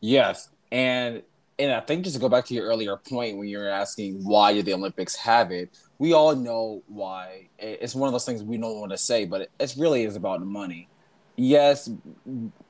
Yes, 0.01 0.49
and 0.71 1.23
and 1.59 1.73
I 1.73 1.81
think 1.81 2.05
just 2.05 2.15
to 2.15 2.21
go 2.21 2.29
back 2.29 2.45
to 2.47 2.55
your 2.55 2.67
earlier 2.67 2.97
point 2.97 3.37
when 3.37 3.49
you 3.49 3.59
were 3.59 3.69
asking 3.69 4.25
why 4.25 4.53
did 4.53 4.65
the 4.65 4.75
Olympics 4.75 5.17
have 5.17 5.51
it, 5.51 5.77
we 5.99 6.13
all 6.13 6.37
know 6.37 6.83
why. 6.87 7.49
It's 7.59 7.95
one 7.95 8.07
of 8.07 8.13
those 8.13 8.25
things 8.25 8.43
we 8.43 8.59
don't 8.59 8.79
want 8.79 8.93
to 8.93 8.99
say, 8.99 9.25
but 9.25 9.49
it 9.59 9.75
really 9.77 10.05
is 10.05 10.15
about 10.15 10.41
the 10.41 10.47
money. 10.47 10.89
Yes, 11.41 11.89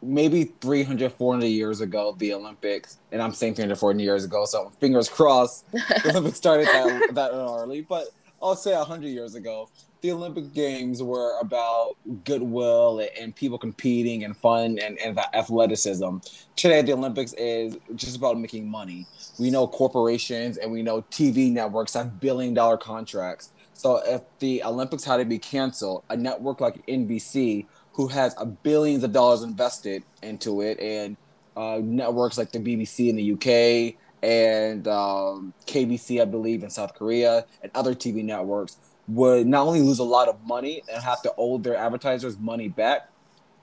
maybe 0.02 0.44
300, 0.60 1.12
400 1.12 1.46
years 1.46 1.80
ago, 1.80 2.14
the 2.18 2.34
Olympics, 2.34 2.98
and 3.10 3.22
I'm 3.22 3.32
saying 3.32 3.54
300, 3.54 3.76
400 3.76 4.02
years 4.02 4.24
ago, 4.24 4.44
so 4.44 4.70
fingers 4.78 5.08
crossed, 5.08 5.70
the 5.72 6.02
Olympics 6.10 6.36
started 6.36 6.66
that, 6.66 7.14
that 7.14 7.30
early, 7.32 7.80
but 7.80 8.08
I'll 8.40 8.54
say 8.54 8.76
100 8.76 9.08
years 9.08 9.34
ago, 9.34 9.68
the 10.00 10.12
Olympic 10.12 10.52
Games 10.52 11.02
were 11.02 11.38
about 11.40 11.96
goodwill 12.24 13.04
and 13.20 13.34
people 13.34 13.58
competing 13.58 14.22
and 14.22 14.36
fun 14.36 14.78
and, 14.78 14.96
and 14.98 15.18
athleticism. 15.34 16.18
Today, 16.54 16.82
the 16.82 16.92
Olympics 16.92 17.32
is 17.32 17.76
just 17.96 18.16
about 18.16 18.38
making 18.38 18.68
money. 18.68 19.06
We 19.40 19.50
know 19.50 19.66
corporations 19.66 20.56
and 20.56 20.70
we 20.70 20.82
know 20.82 21.02
TV 21.10 21.50
networks 21.50 21.94
have 21.94 22.20
billion 22.20 22.54
dollar 22.54 22.76
contracts. 22.76 23.50
So 23.72 24.00
if 24.06 24.22
the 24.38 24.62
Olympics 24.62 25.02
had 25.02 25.16
to 25.16 25.24
be 25.24 25.38
canceled, 25.38 26.04
a 26.08 26.16
network 26.16 26.60
like 26.60 26.86
NBC, 26.86 27.66
who 27.92 28.06
has 28.06 28.36
billions 28.62 29.02
of 29.02 29.12
dollars 29.12 29.42
invested 29.42 30.04
into 30.22 30.60
it, 30.60 30.78
and 30.78 31.16
uh, 31.56 31.80
networks 31.82 32.38
like 32.38 32.52
the 32.52 32.60
BBC 32.60 33.08
in 33.08 33.16
the 33.16 33.32
UK 33.32 33.96
and 34.22 34.86
um, 34.88 35.52
KBC, 35.66 36.20
I 36.20 36.24
believe, 36.24 36.62
in 36.62 36.70
South 36.70 36.94
Korea, 36.94 37.44
and 37.62 37.70
other 37.74 37.94
TV 37.94 38.24
networks 38.24 38.76
would 39.06 39.46
not 39.46 39.66
only 39.66 39.80
lose 39.80 39.98
a 39.98 40.04
lot 40.04 40.28
of 40.28 40.44
money 40.46 40.82
and 40.92 41.02
have 41.02 41.22
to 41.22 41.32
owe 41.38 41.58
their 41.58 41.76
advertisers 41.76 42.38
money 42.38 42.68
back, 42.68 43.08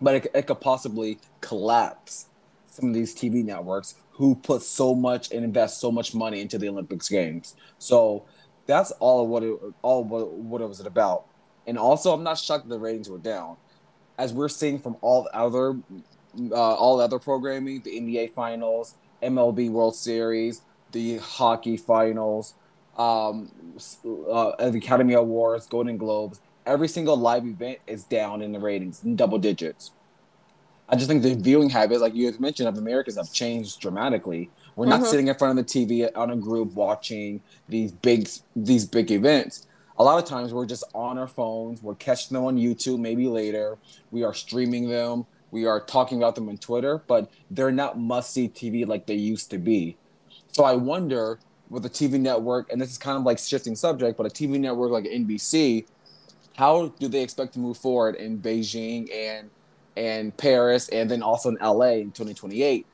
but 0.02 0.16
it, 0.16 0.28
it 0.34 0.48
could 0.48 0.60
possibly 0.60 1.20
collapse 1.42 2.28
some 2.68 2.90
of 2.90 2.94
these 2.94 3.16
TV 3.16 3.44
networks 3.44 3.96
who 4.12 4.36
put 4.36 4.62
so 4.62 4.96
much 4.96 5.32
and 5.32 5.44
invest 5.44 5.80
so 5.80 5.92
much 5.92 6.14
money 6.16 6.42
into 6.42 6.58
the 6.58 6.68
Olympics 6.68 7.10
games. 7.10 7.56
So 7.78 8.26
that's 8.66 8.92
all 8.92 9.24
of 9.24 9.30
what 9.30 9.44
it 9.44 9.54
all 9.82 10.04
what, 10.04 10.32
what 10.32 10.62
it 10.62 10.68
was 10.68 10.80
about. 10.80 11.26
And 11.68 11.78
also, 11.78 12.14
I'm 12.14 12.24
not 12.24 12.38
shocked 12.38 12.70
the 12.70 12.80
ratings 12.80 13.10
were 13.10 13.18
down, 13.18 13.58
as 14.18 14.34
we're 14.34 14.50
seeing 14.50 14.80
from 14.80 14.98
all 15.02 15.28
other 15.34 15.78
uh, 16.52 16.56
all 16.56 17.00
other 17.00 17.20
programming, 17.20 17.82
the 17.82 18.00
NBA 18.00 18.34
Finals, 18.34 18.96
MLB 19.26 19.70
World 19.70 19.96
Series, 19.96 20.62
the 20.92 21.18
hockey 21.18 21.78
finals, 21.78 22.54
um, 22.98 23.52
uh, 24.30 24.70
the 24.70 24.78
Academy 24.78 25.14
Awards, 25.14 25.68
Golden 25.68 25.98
Globes, 25.98 26.40
every 26.66 26.88
single 26.88 27.18
live 27.18 27.46
event 27.46 27.80
is 27.88 28.04
down 28.04 28.42
in 28.42 28.52
the 28.52 28.60
ratings 28.60 29.04
in 29.04 29.16
double 29.16 29.38
digits. 29.38 29.92
I 30.88 30.96
just 30.96 31.08
think 31.08 31.24
the 31.24 31.36
viewing 31.36 31.70
habits, 31.70 32.02
like 32.02 32.14
you 32.14 32.32
mentioned, 32.40 32.70
of 32.70 32.78
Americans 32.78 33.18
have 33.18 33.32
changed 33.34 33.80
dramatically. 33.80 34.52
We're 34.76 34.86
not 34.86 35.02
mm-hmm. 35.02 35.10
sitting 35.10 35.28
in 35.28 35.36
front 35.36 35.58
of 35.58 35.66
the 35.66 35.86
TV 35.86 36.10
on 36.16 36.30
a 36.30 36.36
group 36.36 36.74
watching 36.74 37.42
these 37.68 37.92
big 37.92 38.30
these 38.56 38.86
big 38.86 39.12
events. 39.12 39.68
A 39.98 40.04
lot 40.04 40.22
of 40.22 40.30
times 40.30 40.54
we're 40.54 40.66
just 40.66 40.84
on 40.94 41.18
our 41.18 41.28
phones. 41.28 41.82
We're 41.82 41.96
catching 41.96 42.36
them 42.36 42.44
on 42.44 42.58
YouTube, 42.58 43.00
maybe 43.00 43.28
later. 43.28 43.78
We 44.12 44.24
are 44.24 44.34
streaming 44.34 44.90
them. 44.90 45.26
We 45.56 45.66
are 45.66 45.80
talking 45.80 46.18
about 46.18 46.36
them 46.36 46.50
on 46.50 46.58
Twitter, 46.58 47.02
but 47.08 47.32
they're 47.50 47.72
not 47.72 47.98
must 47.98 48.32
see 48.32 48.50
TV 48.50 48.86
like 48.86 49.06
they 49.06 49.16
used 49.16 49.50
to 49.52 49.58
be. 49.58 49.96
So 50.52 50.66
I 50.66 50.74
wonder 50.74 51.40
with 51.70 51.86
a 51.86 51.90
TV 51.90 52.20
network, 52.20 52.70
and 52.70 52.82
this 52.82 52.92
is 52.92 52.98
kind 52.98 53.18
of 53.18 53.24
like 53.24 53.40
shifting 53.40 53.74
subject, 53.74 54.18
but 54.18 54.26
a 54.26 54.30
TV 54.30 54.60
network 54.60 54.92
like 54.92 55.06
NBC, 55.06 55.86
how 56.58 56.88
do 57.00 57.08
they 57.08 57.22
expect 57.22 57.54
to 57.54 57.60
move 57.60 57.78
forward 57.78 58.16
in 58.16 58.40
Beijing 58.40 59.10
and 59.16 59.50
and 59.96 60.36
Paris, 60.36 60.90
and 60.90 61.10
then 61.10 61.24
also 61.24 61.48
in 61.48 61.58
LA 61.62 62.02
in 62.04 62.12
2028, 62.12 62.86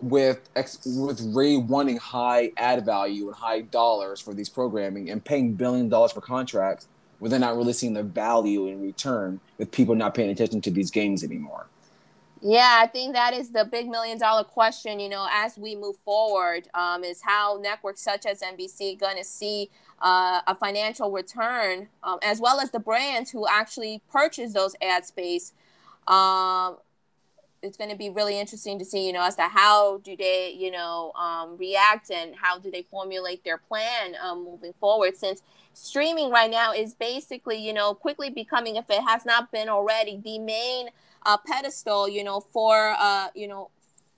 with 0.00 0.48
ex- 0.56 0.86
with 0.86 1.20
really 1.20 1.58
wanting 1.58 1.98
high 1.98 2.50
ad 2.56 2.86
value 2.86 3.26
and 3.26 3.36
high 3.36 3.60
dollars 3.60 4.22
for 4.22 4.32
these 4.32 4.48
programming 4.48 5.10
and 5.10 5.22
paying 5.22 5.52
billion 5.52 5.90
dollars 5.90 6.12
for 6.12 6.22
contracts, 6.22 6.88
where 7.18 7.28
they're 7.28 7.38
not 7.38 7.58
really 7.58 7.74
seeing 7.74 7.92
the 7.92 8.02
value 8.02 8.68
in 8.68 8.80
return 8.80 9.38
with 9.58 9.70
people 9.70 9.94
not 9.94 10.14
paying 10.14 10.30
attention 10.30 10.62
to 10.62 10.70
these 10.70 10.90
games 10.90 11.22
anymore. 11.22 11.66
Yeah, 12.42 12.80
I 12.82 12.86
think 12.86 13.14
that 13.14 13.32
is 13.34 13.50
the 13.50 13.64
big 13.64 13.88
million 13.88 14.18
dollar 14.18 14.44
question, 14.44 15.00
you 15.00 15.08
know, 15.08 15.26
as 15.30 15.56
we 15.56 15.74
move 15.74 15.96
forward, 16.04 16.68
um, 16.74 17.02
is 17.02 17.22
how 17.22 17.58
networks 17.62 18.02
such 18.02 18.26
as 18.26 18.42
NBC 18.42 18.94
going 18.94 19.16
to 19.16 19.24
see 19.24 19.70
uh, 20.02 20.40
a 20.46 20.54
financial 20.54 21.10
return, 21.10 21.88
um, 22.02 22.18
as 22.22 22.38
well 22.40 22.60
as 22.60 22.70
the 22.70 22.78
brands 22.78 23.30
who 23.30 23.46
actually 23.48 24.02
purchase 24.12 24.52
those 24.52 24.76
ad 24.82 25.06
space. 25.06 25.54
Um, 26.06 26.76
it's 27.62 27.76
going 27.76 27.90
to 27.90 27.96
be 27.96 28.10
really 28.10 28.38
interesting 28.38 28.78
to 28.78 28.84
see, 28.84 29.06
you 29.06 29.12
know, 29.12 29.22
as 29.22 29.36
to 29.36 29.42
how 29.42 29.98
do 29.98 30.16
they, 30.16 30.52
you 30.56 30.70
know, 30.70 31.12
um, 31.12 31.56
react 31.56 32.10
and 32.10 32.34
how 32.36 32.58
do 32.58 32.70
they 32.70 32.82
formulate 32.82 33.44
their 33.44 33.58
plan 33.58 34.14
um, 34.22 34.44
moving 34.44 34.72
forward. 34.74 35.16
Since 35.16 35.42
streaming 35.72 36.30
right 36.30 36.50
now 36.50 36.72
is 36.72 36.94
basically, 36.94 37.56
you 37.56 37.72
know, 37.72 37.94
quickly 37.94 38.30
becoming, 38.30 38.76
if 38.76 38.90
it 38.90 39.02
has 39.02 39.24
not 39.26 39.50
been 39.50 39.68
already, 39.68 40.20
the 40.22 40.38
main 40.38 40.88
uh, 41.26 41.36
pedestal, 41.36 42.08
you 42.08 42.24
know, 42.24 42.40
for 42.40 42.94
uh, 42.98 43.28
you 43.34 43.48
know, 43.48 43.70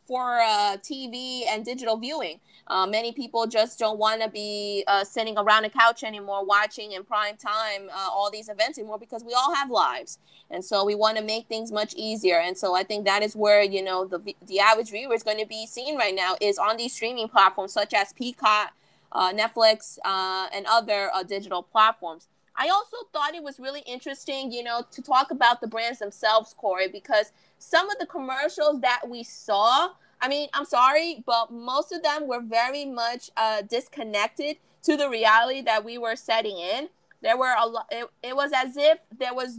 for 0.06 0.38
uh, 0.38 0.76
TV 0.76 1.42
and 1.48 1.64
digital 1.64 1.96
viewing. 1.96 2.40
Uh, 2.66 2.86
many 2.86 3.12
people 3.12 3.46
just 3.46 3.78
don't 3.78 3.98
want 3.98 4.20
to 4.20 4.28
be 4.28 4.84
uh, 4.86 5.02
sitting 5.02 5.38
around 5.38 5.64
a 5.64 5.70
couch 5.70 6.04
anymore 6.04 6.44
watching 6.44 6.92
in 6.92 7.02
prime 7.02 7.34
time 7.36 7.88
uh, 7.90 8.08
all 8.10 8.30
these 8.30 8.50
events 8.50 8.78
anymore 8.78 8.98
because 8.98 9.24
we 9.24 9.32
all 9.32 9.54
have 9.54 9.70
lives, 9.70 10.18
and 10.50 10.62
so 10.62 10.84
we 10.84 10.94
want 10.94 11.16
to 11.16 11.24
make 11.24 11.48
things 11.48 11.72
much 11.72 11.94
easier. 11.96 12.38
And 12.38 12.58
so 12.58 12.74
I 12.76 12.82
think 12.82 13.06
that 13.06 13.22
is 13.22 13.34
where 13.34 13.62
you 13.62 13.82
know 13.82 14.04
the 14.04 14.34
the 14.46 14.60
average 14.60 14.90
viewer 14.90 15.14
is 15.14 15.22
going 15.22 15.38
to 15.38 15.46
be 15.46 15.66
seen 15.66 15.96
right 15.96 16.14
now 16.14 16.36
is 16.42 16.58
on 16.58 16.76
these 16.76 16.92
streaming 16.92 17.28
platforms 17.28 17.72
such 17.72 17.94
as 17.94 18.12
Peacock, 18.12 18.74
uh, 19.12 19.32
Netflix, 19.32 19.98
uh, 20.04 20.48
and 20.52 20.66
other 20.68 21.10
digital 21.26 21.62
platforms. 21.62 22.28
I 22.58 22.68
also 22.70 22.96
thought 23.12 23.36
it 23.36 23.42
was 23.42 23.60
really 23.60 23.82
interesting, 23.86 24.50
you 24.50 24.64
know, 24.64 24.82
to 24.90 25.00
talk 25.00 25.30
about 25.30 25.60
the 25.60 25.68
brands 25.68 26.00
themselves, 26.00 26.52
Corey, 26.58 26.88
because 26.88 27.32
some 27.58 27.88
of 27.88 27.98
the 28.00 28.06
commercials 28.06 28.80
that 28.80 29.02
we 29.08 29.22
saw, 29.22 29.90
I 30.20 30.28
mean, 30.28 30.48
I'm 30.52 30.64
sorry, 30.64 31.22
but 31.24 31.52
most 31.52 31.92
of 31.92 32.02
them 32.02 32.26
were 32.26 32.40
very 32.40 32.84
much 32.84 33.30
uh, 33.36 33.62
disconnected 33.62 34.56
to 34.82 34.96
the 34.96 35.08
reality 35.08 35.62
that 35.62 35.84
we 35.84 35.98
were 35.98 36.16
setting 36.16 36.58
in. 36.58 36.88
There 37.22 37.38
were 37.38 37.54
a 37.56 37.66
lot, 37.66 37.86
it, 37.92 38.08
it 38.24 38.34
was 38.34 38.50
as 38.54 38.76
if 38.76 38.98
there 39.16 39.34
was 39.34 39.58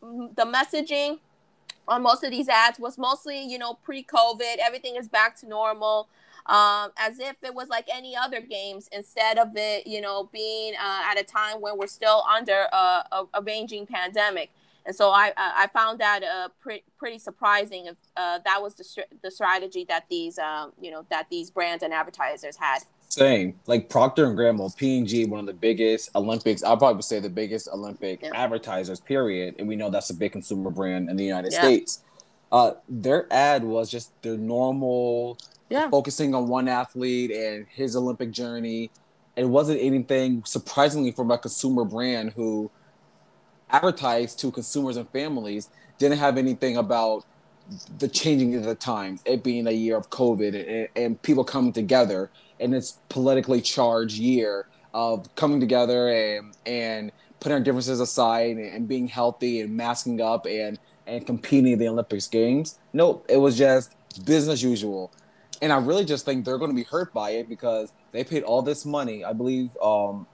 the 0.00 0.44
messaging 0.44 1.20
on 1.86 2.02
most 2.02 2.24
of 2.24 2.30
these 2.30 2.48
ads 2.48 2.78
was 2.78 2.98
mostly, 2.98 3.44
you 3.44 3.58
know, 3.58 3.74
pre 3.74 4.02
COVID, 4.02 4.56
everything 4.64 4.96
is 4.96 5.08
back 5.08 5.36
to 5.40 5.48
normal 5.48 6.08
um, 6.46 6.90
as 6.96 7.18
if 7.18 7.36
it 7.42 7.54
was 7.54 7.68
like 7.68 7.88
any 7.92 8.16
other 8.16 8.40
games 8.40 8.88
instead 8.92 9.38
of 9.38 9.48
it, 9.56 9.86
you 9.86 10.00
know, 10.00 10.28
being 10.32 10.74
uh, 10.74 11.02
at 11.04 11.20
a 11.20 11.24
time 11.24 11.60
when 11.60 11.76
we're 11.78 11.86
still 11.86 12.24
under 12.30 12.66
a, 12.72 12.76
a, 12.76 13.24
a 13.34 13.42
raging 13.42 13.86
pandemic. 13.86 14.50
And 14.86 14.96
so 14.96 15.10
I, 15.10 15.32
I 15.36 15.66
found 15.68 15.98
that 16.00 16.22
uh, 16.24 16.48
pre- 16.60 16.82
pretty 16.98 17.18
surprising. 17.18 17.86
If 17.86 17.96
uh, 18.16 18.38
that 18.44 18.62
was 18.62 18.74
the, 18.74 19.04
the 19.22 19.30
strategy 19.30 19.84
that 19.88 20.06
these, 20.08 20.38
um, 20.38 20.72
you 20.80 20.90
know, 20.90 21.04
that 21.10 21.26
these 21.30 21.50
brands 21.50 21.82
and 21.82 21.92
advertisers 21.92 22.56
had. 22.56 22.80
Same, 23.08 23.58
like 23.66 23.88
Procter 23.88 24.26
and 24.26 24.38
Gamble, 24.38 24.72
P&G, 24.76 25.26
one 25.26 25.40
of 25.40 25.46
the 25.46 25.52
biggest 25.52 26.10
Olympics. 26.14 26.62
I'll 26.62 26.76
probably 26.76 27.02
say 27.02 27.18
the 27.18 27.28
biggest 27.28 27.68
Olympic 27.68 28.22
yeah. 28.22 28.30
advertisers. 28.34 29.00
Period. 29.00 29.56
And 29.58 29.68
we 29.68 29.76
know 29.76 29.90
that's 29.90 30.10
a 30.10 30.14
big 30.14 30.32
consumer 30.32 30.70
brand 30.70 31.10
in 31.10 31.16
the 31.16 31.24
United 31.24 31.52
yeah. 31.52 31.60
States. 31.60 32.02
Uh, 32.52 32.72
their 32.88 33.32
ad 33.32 33.64
was 33.64 33.90
just 33.90 34.10
their 34.22 34.36
normal 34.36 35.38
yeah. 35.70 35.88
focusing 35.88 36.34
on 36.34 36.48
one 36.48 36.68
athlete 36.68 37.30
and 37.30 37.66
his 37.70 37.96
Olympic 37.96 38.32
journey. 38.32 38.90
It 39.36 39.48
wasn't 39.48 39.80
anything 39.80 40.42
surprisingly 40.44 41.12
from 41.12 41.30
a 41.30 41.38
consumer 41.38 41.84
brand 41.84 42.32
who 42.32 42.70
advertised 43.70 44.38
to 44.40 44.50
consumers 44.50 44.96
and 44.96 45.08
families 45.10 45.70
didn't 45.98 46.18
have 46.18 46.36
anything 46.36 46.76
about 46.76 47.24
the 47.98 48.08
changing 48.08 48.56
of 48.56 48.64
the 48.64 48.74
times, 48.74 49.22
it 49.24 49.44
being 49.44 49.68
a 49.68 49.70
year 49.70 49.96
of 49.96 50.10
COVID 50.10 50.68
and, 50.68 50.88
and 50.96 51.22
people 51.22 51.44
coming 51.44 51.72
together 51.72 52.30
in 52.58 52.72
this 52.72 52.98
politically 53.08 53.60
charged 53.60 54.18
year 54.18 54.66
of 54.92 55.32
coming 55.36 55.60
together 55.60 56.08
and 56.08 56.52
and 56.66 57.12
putting 57.38 57.54
our 57.54 57.60
differences 57.60 58.00
aside 58.00 58.56
and, 58.56 58.66
and 58.66 58.88
being 58.88 59.06
healthy 59.06 59.60
and 59.60 59.76
masking 59.76 60.20
up 60.20 60.46
and 60.46 60.80
and 61.06 61.26
competing 61.26 61.72
in 61.72 61.78
the 61.78 61.88
Olympics 61.88 62.26
games. 62.26 62.78
Nope, 62.92 63.24
it 63.28 63.36
was 63.36 63.56
just 63.56 63.94
business 64.24 64.62
usual 64.62 65.12
and 65.60 65.72
I 65.72 65.78
really 65.78 66.04
just 66.04 66.24
think 66.24 66.44
they're 66.44 66.58
going 66.58 66.70
to 66.70 66.76
be 66.76 66.84
hurt 66.84 67.12
by 67.12 67.30
it 67.30 67.48
because 67.48 67.92
they 68.12 68.24
paid 68.24 68.42
all 68.42 68.62
this 68.62 68.84
money. 68.86 69.24
I 69.24 69.32
believe 69.32 69.76
um, 69.82 70.26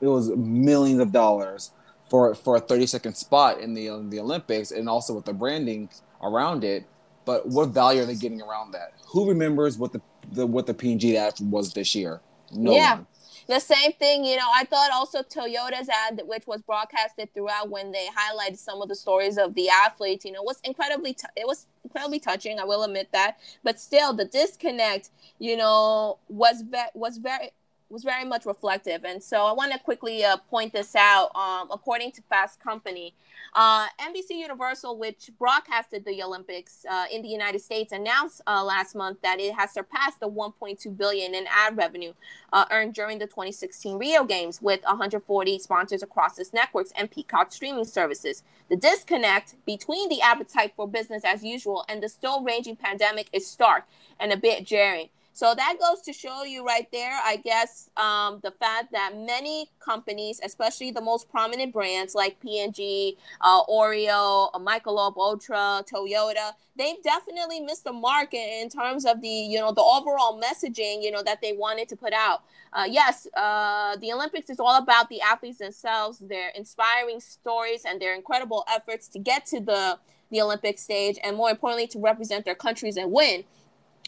it 0.00 0.06
was 0.06 0.30
millions 0.30 1.00
of 1.00 1.12
dollars 1.12 1.72
for 2.08 2.34
for 2.34 2.56
a 2.56 2.60
30 2.60 2.86
second 2.86 3.14
spot 3.14 3.60
in 3.60 3.74
the 3.74 3.88
in 3.88 4.10
the 4.10 4.20
Olympics, 4.20 4.70
and 4.70 4.88
also 4.88 5.14
with 5.14 5.24
the 5.24 5.32
branding 5.32 5.88
around 6.22 6.64
it. 6.64 6.84
But 7.24 7.46
what 7.46 7.68
value 7.68 8.02
are 8.02 8.06
they 8.06 8.14
getting 8.14 8.40
around 8.40 8.72
that? 8.72 8.94
Who 9.08 9.28
remembers 9.28 9.78
what 9.78 9.92
the, 9.92 10.00
the 10.32 10.46
what 10.46 10.66
the 10.66 10.74
P&G 10.74 11.16
ad 11.16 11.34
was 11.40 11.72
this 11.74 11.94
year? 11.94 12.20
No 12.52 12.72
yeah. 12.72 12.94
One. 12.94 13.06
The 13.46 13.58
same 13.58 13.92
thing, 13.94 14.24
you 14.24 14.36
know, 14.36 14.46
I 14.54 14.64
thought 14.64 14.90
also 14.92 15.22
Toyota's 15.22 15.88
ad, 15.88 16.22
which 16.24 16.46
was 16.46 16.62
broadcasted 16.62 17.34
throughout 17.34 17.68
when 17.68 17.90
they 17.90 18.06
highlighted 18.06 18.58
some 18.58 18.80
of 18.80 18.88
the 18.88 18.94
stories 18.94 19.38
of 19.38 19.54
the 19.54 19.68
athletes, 19.68 20.24
you 20.24 20.30
know, 20.30 20.42
was 20.42 20.60
incredibly, 20.62 21.14
t- 21.14 21.26
it 21.36 21.48
was 21.48 21.66
incredibly 21.90 22.20
touching. 22.20 22.58
I 22.58 22.64
will 22.64 22.82
admit 22.84 23.08
that, 23.12 23.38
but 23.62 23.80
still, 23.80 24.12
the 24.12 24.24
disconnect, 24.24 25.10
you 25.38 25.56
know, 25.56 26.18
was 26.28 26.62
ve- 26.62 26.90
was 26.94 27.18
very 27.18 27.50
was 27.90 28.04
very 28.04 28.24
much 28.24 28.46
reflective. 28.46 29.04
And 29.04 29.22
so 29.22 29.46
I 29.46 29.52
want 29.52 29.72
to 29.72 29.78
quickly 29.78 30.24
uh, 30.24 30.36
point 30.48 30.72
this 30.72 30.94
out. 30.94 31.34
Um, 31.34 31.68
according 31.70 32.12
to 32.12 32.22
Fast 32.22 32.60
Company, 32.60 33.14
uh, 33.54 33.88
NBC 34.00 34.30
Universal, 34.30 34.96
which 34.96 35.30
broadcasted 35.38 36.04
the 36.04 36.22
Olympics 36.22 36.86
uh, 36.88 37.06
in 37.10 37.22
the 37.22 37.28
United 37.28 37.60
States, 37.60 37.92
announced 37.92 38.42
uh, 38.46 38.62
last 38.62 38.94
month 38.94 39.20
that 39.22 39.40
it 39.40 39.54
has 39.54 39.72
surpassed 39.72 40.20
the 40.20 40.28
1.2 40.28 40.96
billion 40.96 41.34
in 41.34 41.46
ad 41.50 41.76
revenue 41.76 42.12
uh, 42.52 42.64
earned 42.70 42.94
during 42.94 43.18
the 43.18 43.26
2016 43.26 43.98
Rio 43.98 44.24
Games, 44.24 44.62
with 44.62 44.82
140 44.84 45.58
sponsors 45.58 46.02
across 46.02 46.38
its 46.38 46.52
networks 46.52 46.92
and 46.96 47.10
Peacock 47.10 47.52
streaming 47.52 47.84
services. 47.84 48.42
The 48.68 48.76
disconnect 48.76 49.56
between 49.66 50.08
the 50.08 50.22
appetite 50.22 50.72
for 50.76 50.86
business 50.86 51.24
as 51.24 51.42
usual 51.42 51.84
and 51.88 52.02
the 52.02 52.08
still 52.08 52.42
raging 52.42 52.76
pandemic 52.76 53.28
is 53.32 53.46
stark 53.46 53.84
and 54.18 54.32
a 54.32 54.36
bit 54.36 54.64
jarring. 54.64 55.08
So 55.32 55.54
that 55.54 55.76
goes 55.80 56.02
to 56.02 56.12
show 56.12 56.42
you 56.42 56.66
right 56.66 56.88
there, 56.92 57.18
I 57.24 57.36
guess, 57.36 57.88
um, 57.96 58.40
the 58.42 58.50
fact 58.50 58.92
that 58.92 59.16
many 59.16 59.68
companies, 59.78 60.40
especially 60.44 60.90
the 60.90 61.00
most 61.00 61.30
prominent 61.30 61.72
brands 61.72 62.14
like 62.14 62.40
P&G, 62.40 63.16
uh, 63.40 63.64
Oreo, 63.66 64.50
uh, 64.52 64.58
Michelob 64.58 65.16
Ultra, 65.16 65.84
Toyota, 65.90 66.52
they've 66.76 67.02
definitely 67.02 67.60
missed 67.60 67.84
the 67.84 67.92
mark 67.92 68.34
in, 68.34 68.68
terms 68.68 69.06
of 69.06 69.20
the, 69.20 69.28
you 69.28 69.58
know, 69.58 69.72
the 69.72 69.82
overall 69.82 70.40
messaging, 70.40 71.02
you 71.02 71.10
know, 71.10 71.22
that 71.22 71.40
they 71.40 71.52
wanted 71.52 71.88
to 71.88 71.96
put 71.96 72.12
out. 72.12 72.42
Uh, 72.72 72.84
yes, 72.88 73.26
uh, 73.36 73.96
the 73.96 74.12
Olympics 74.12 74.50
is 74.50 74.60
all 74.60 74.76
about 74.76 75.08
the 75.08 75.20
athletes 75.20 75.58
themselves, 75.58 76.18
their 76.18 76.50
inspiring 76.50 77.20
stories 77.20 77.84
and 77.84 78.00
their 78.00 78.14
incredible 78.14 78.64
efforts 78.68 79.08
to 79.08 79.18
get 79.18 79.46
to 79.46 79.60
the 79.60 79.98
the 80.30 80.40
Olympic 80.40 80.78
stage, 80.78 81.18
and 81.24 81.36
more 81.36 81.50
importantly, 81.50 81.88
to 81.88 81.98
represent 81.98 82.44
their 82.44 82.54
countries 82.54 82.96
and 82.96 83.10
win 83.10 83.42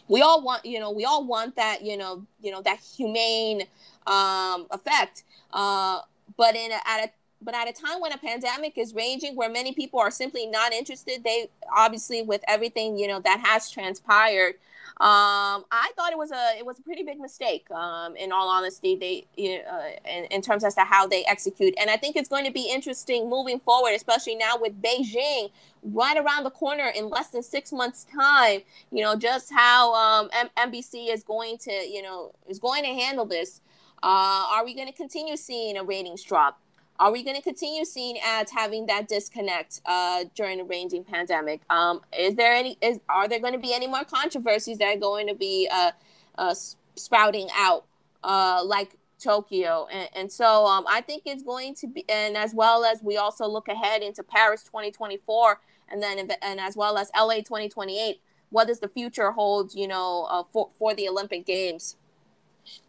we 0.08 0.20
all 0.22 0.42
want 0.42 0.64
you 0.64 0.80
know 0.80 0.90
we 0.90 1.04
all 1.04 1.24
want 1.24 1.56
that 1.56 1.82
you 1.82 1.96
know 1.96 2.26
you 2.40 2.50
know 2.50 2.62
that 2.62 2.78
humane 2.80 3.62
um, 4.06 4.66
effect. 4.70 5.24
Uh, 5.52 6.00
but 6.36 6.54
in 6.56 6.72
a, 6.72 6.78
at 6.86 7.04
a 7.04 7.10
but 7.42 7.54
at 7.54 7.68
a 7.68 7.72
time 7.72 8.00
when 8.00 8.12
a 8.12 8.18
pandemic 8.18 8.78
is 8.78 8.94
raging 8.94 9.36
where 9.36 9.50
many 9.50 9.72
people 9.72 9.98
are 9.98 10.10
simply 10.10 10.46
not 10.46 10.72
interested 10.72 11.22
they 11.24 11.48
obviously 11.74 12.22
with 12.22 12.42
everything 12.48 12.98
you 12.98 13.06
know 13.06 13.20
that 13.20 13.40
has 13.40 13.70
transpired 13.70 14.54
um, 15.00 15.64
I 15.72 15.90
thought 15.96 16.12
it 16.12 16.18
was 16.18 16.30
a 16.30 16.58
it 16.58 16.66
was 16.66 16.78
a 16.78 16.82
pretty 16.82 17.02
big 17.02 17.18
mistake. 17.18 17.68
Um, 17.70 18.14
in 18.14 18.30
all 18.30 18.48
honesty, 18.48 18.94
they 18.94 19.26
uh, 19.68 20.08
in, 20.08 20.26
in 20.26 20.42
terms 20.42 20.64
as 20.64 20.74
to 20.74 20.82
how 20.82 21.06
they 21.06 21.24
execute, 21.24 21.74
and 21.80 21.90
I 21.90 21.96
think 21.96 22.14
it's 22.14 22.28
going 22.28 22.44
to 22.44 22.52
be 22.52 22.70
interesting 22.70 23.28
moving 23.28 23.58
forward, 23.58 23.94
especially 23.94 24.36
now 24.36 24.58
with 24.60 24.80
Beijing 24.82 25.50
right 25.82 26.16
around 26.16 26.44
the 26.44 26.50
corner 26.50 26.92
in 26.94 27.08
less 27.08 27.30
than 27.30 27.42
six 27.42 27.72
months' 27.72 28.06
time. 28.14 28.60
You 28.92 29.02
know 29.02 29.16
just 29.16 29.52
how 29.52 29.94
um, 29.94 30.30
M- 30.32 30.70
NBC 30.70 31.12
is 31.12 31.24
going 31.24 31.58
to 31.58 31.72
you 31.72 32.02
know 32.02 32.32
is 32.46 32.58
going 32.58 32.84
to 32.84 32.90
handle 32.90 33.24
this. 33.24 33.60
Uh, 34.04 34.46
are 34.50 34.64
we 34.64 34.74
going 34.74 34.88
to 34.88 34.94
continue 34.94 35.36
seeing 35.36 35.76
a 35.78 35.82
ratings 35.82 36.22
drop? 36.22 36.60
Are 36.98 37.10
we 37.10 37.22
going 37.22 37.36
to 37.36 37.42
continue 37.42 37.84
seeing 37.84 38.18
ads 38.20 38.52
having 38.52 38.86
that 38.86 39.08
disconnect 39.08 39.80
uh, 39.86 40.24
during 40.34 40.58
the 40.58 40.64
raging 40.64 41.04
pandemic? 41.04 41.62
Um, 41.70 42.00
is 42.16 42.36
there 42.36 42.52
any? 42.52 42.78
Is 42.80 43.00
are 43.08 43.28
there 43.28 43.40
going 43.40 43.54
to 43.54 43.58
be 43.58 43.74
any 43.74 43.86
more 43.86 44.04
controversies 44.04 44.78
that 44.78 44.96
are 44.96 45.00
going 45.00 45.26
to 45.26 45.34
be 45.34 45.68
uh, 45.72 45.92
uh, 46.38 46.54
sprouting 46.94 47.48
out 47.56 47.86
uh, 48.22 48.62
like 48.64 48.96
Tokyo? 49.18 49.88
And, 49.90 50.08
and 50.14 50.32
so 50.32 50.66
um, 50.66 50.84
I 50.88 51.00
think 51.00 51.22
it's 51.26 51.42
going 51.42 51.74
to 51.76 51.88
be, 51.88 52.04
and 52.08 52.36
as 52.36 52.54
well 52.54 52.84
as 52.84 53.02
we 53.02 53.16
also 53.16 53.48
look 53.48 53.68
ahead 53.68 54.02
into 54.02 54.22
Paris 54.22 54.62
2024, 54.64 55.60
and 55.90 56.02
then 56.02 56.30
and 56.40 56.60
as 56.60 56.76
well 56.76 56.98
as 56.98 57.10
LA 57.16 57.36
2028. 57.36 58.20
What 58.50 58.68
does 58.68 58.80
the 58.80 58.88
future 58.88 59.32
hold? 59.32 59.74
You 59.74 59.88
know, 59.88 60.28
uh, 60.30 60.42
for 60.44 60.68
for 60.78 60.94
the 60.94 61.08
Olympic 61.08 61.46
Games. 61.46 61.96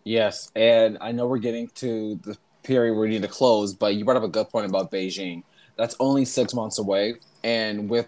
Yes, 0.04 0.52
and 0.56 0.98
I 1.02 1.14
know 1.14 1.26
we're 1.26 1.40
getting 1.40 1.70
to 1.76 2.20
the 2.24 2.38
period 2.64 2.94
where 2.94 3.02
we 3.02 3.10
need 3.10 3.22
to 3.22 3.28
close, 3.28 3.74
but 3.74 3.96
you 3.96 4.06
brought 4.06 4.18
up 4.18 4.24
a 4.24 4.28
good 4.28 4.50
point 4.50 4.66
about 4.66 4.92
Beijing. 4.92 5.44
That's 5.76 5.96
only 6.00 6.26
six 6.26 6.54
months 6.54 6.80
away, 6.80 7.16
and 7.44 7.90
with 7.90 8.08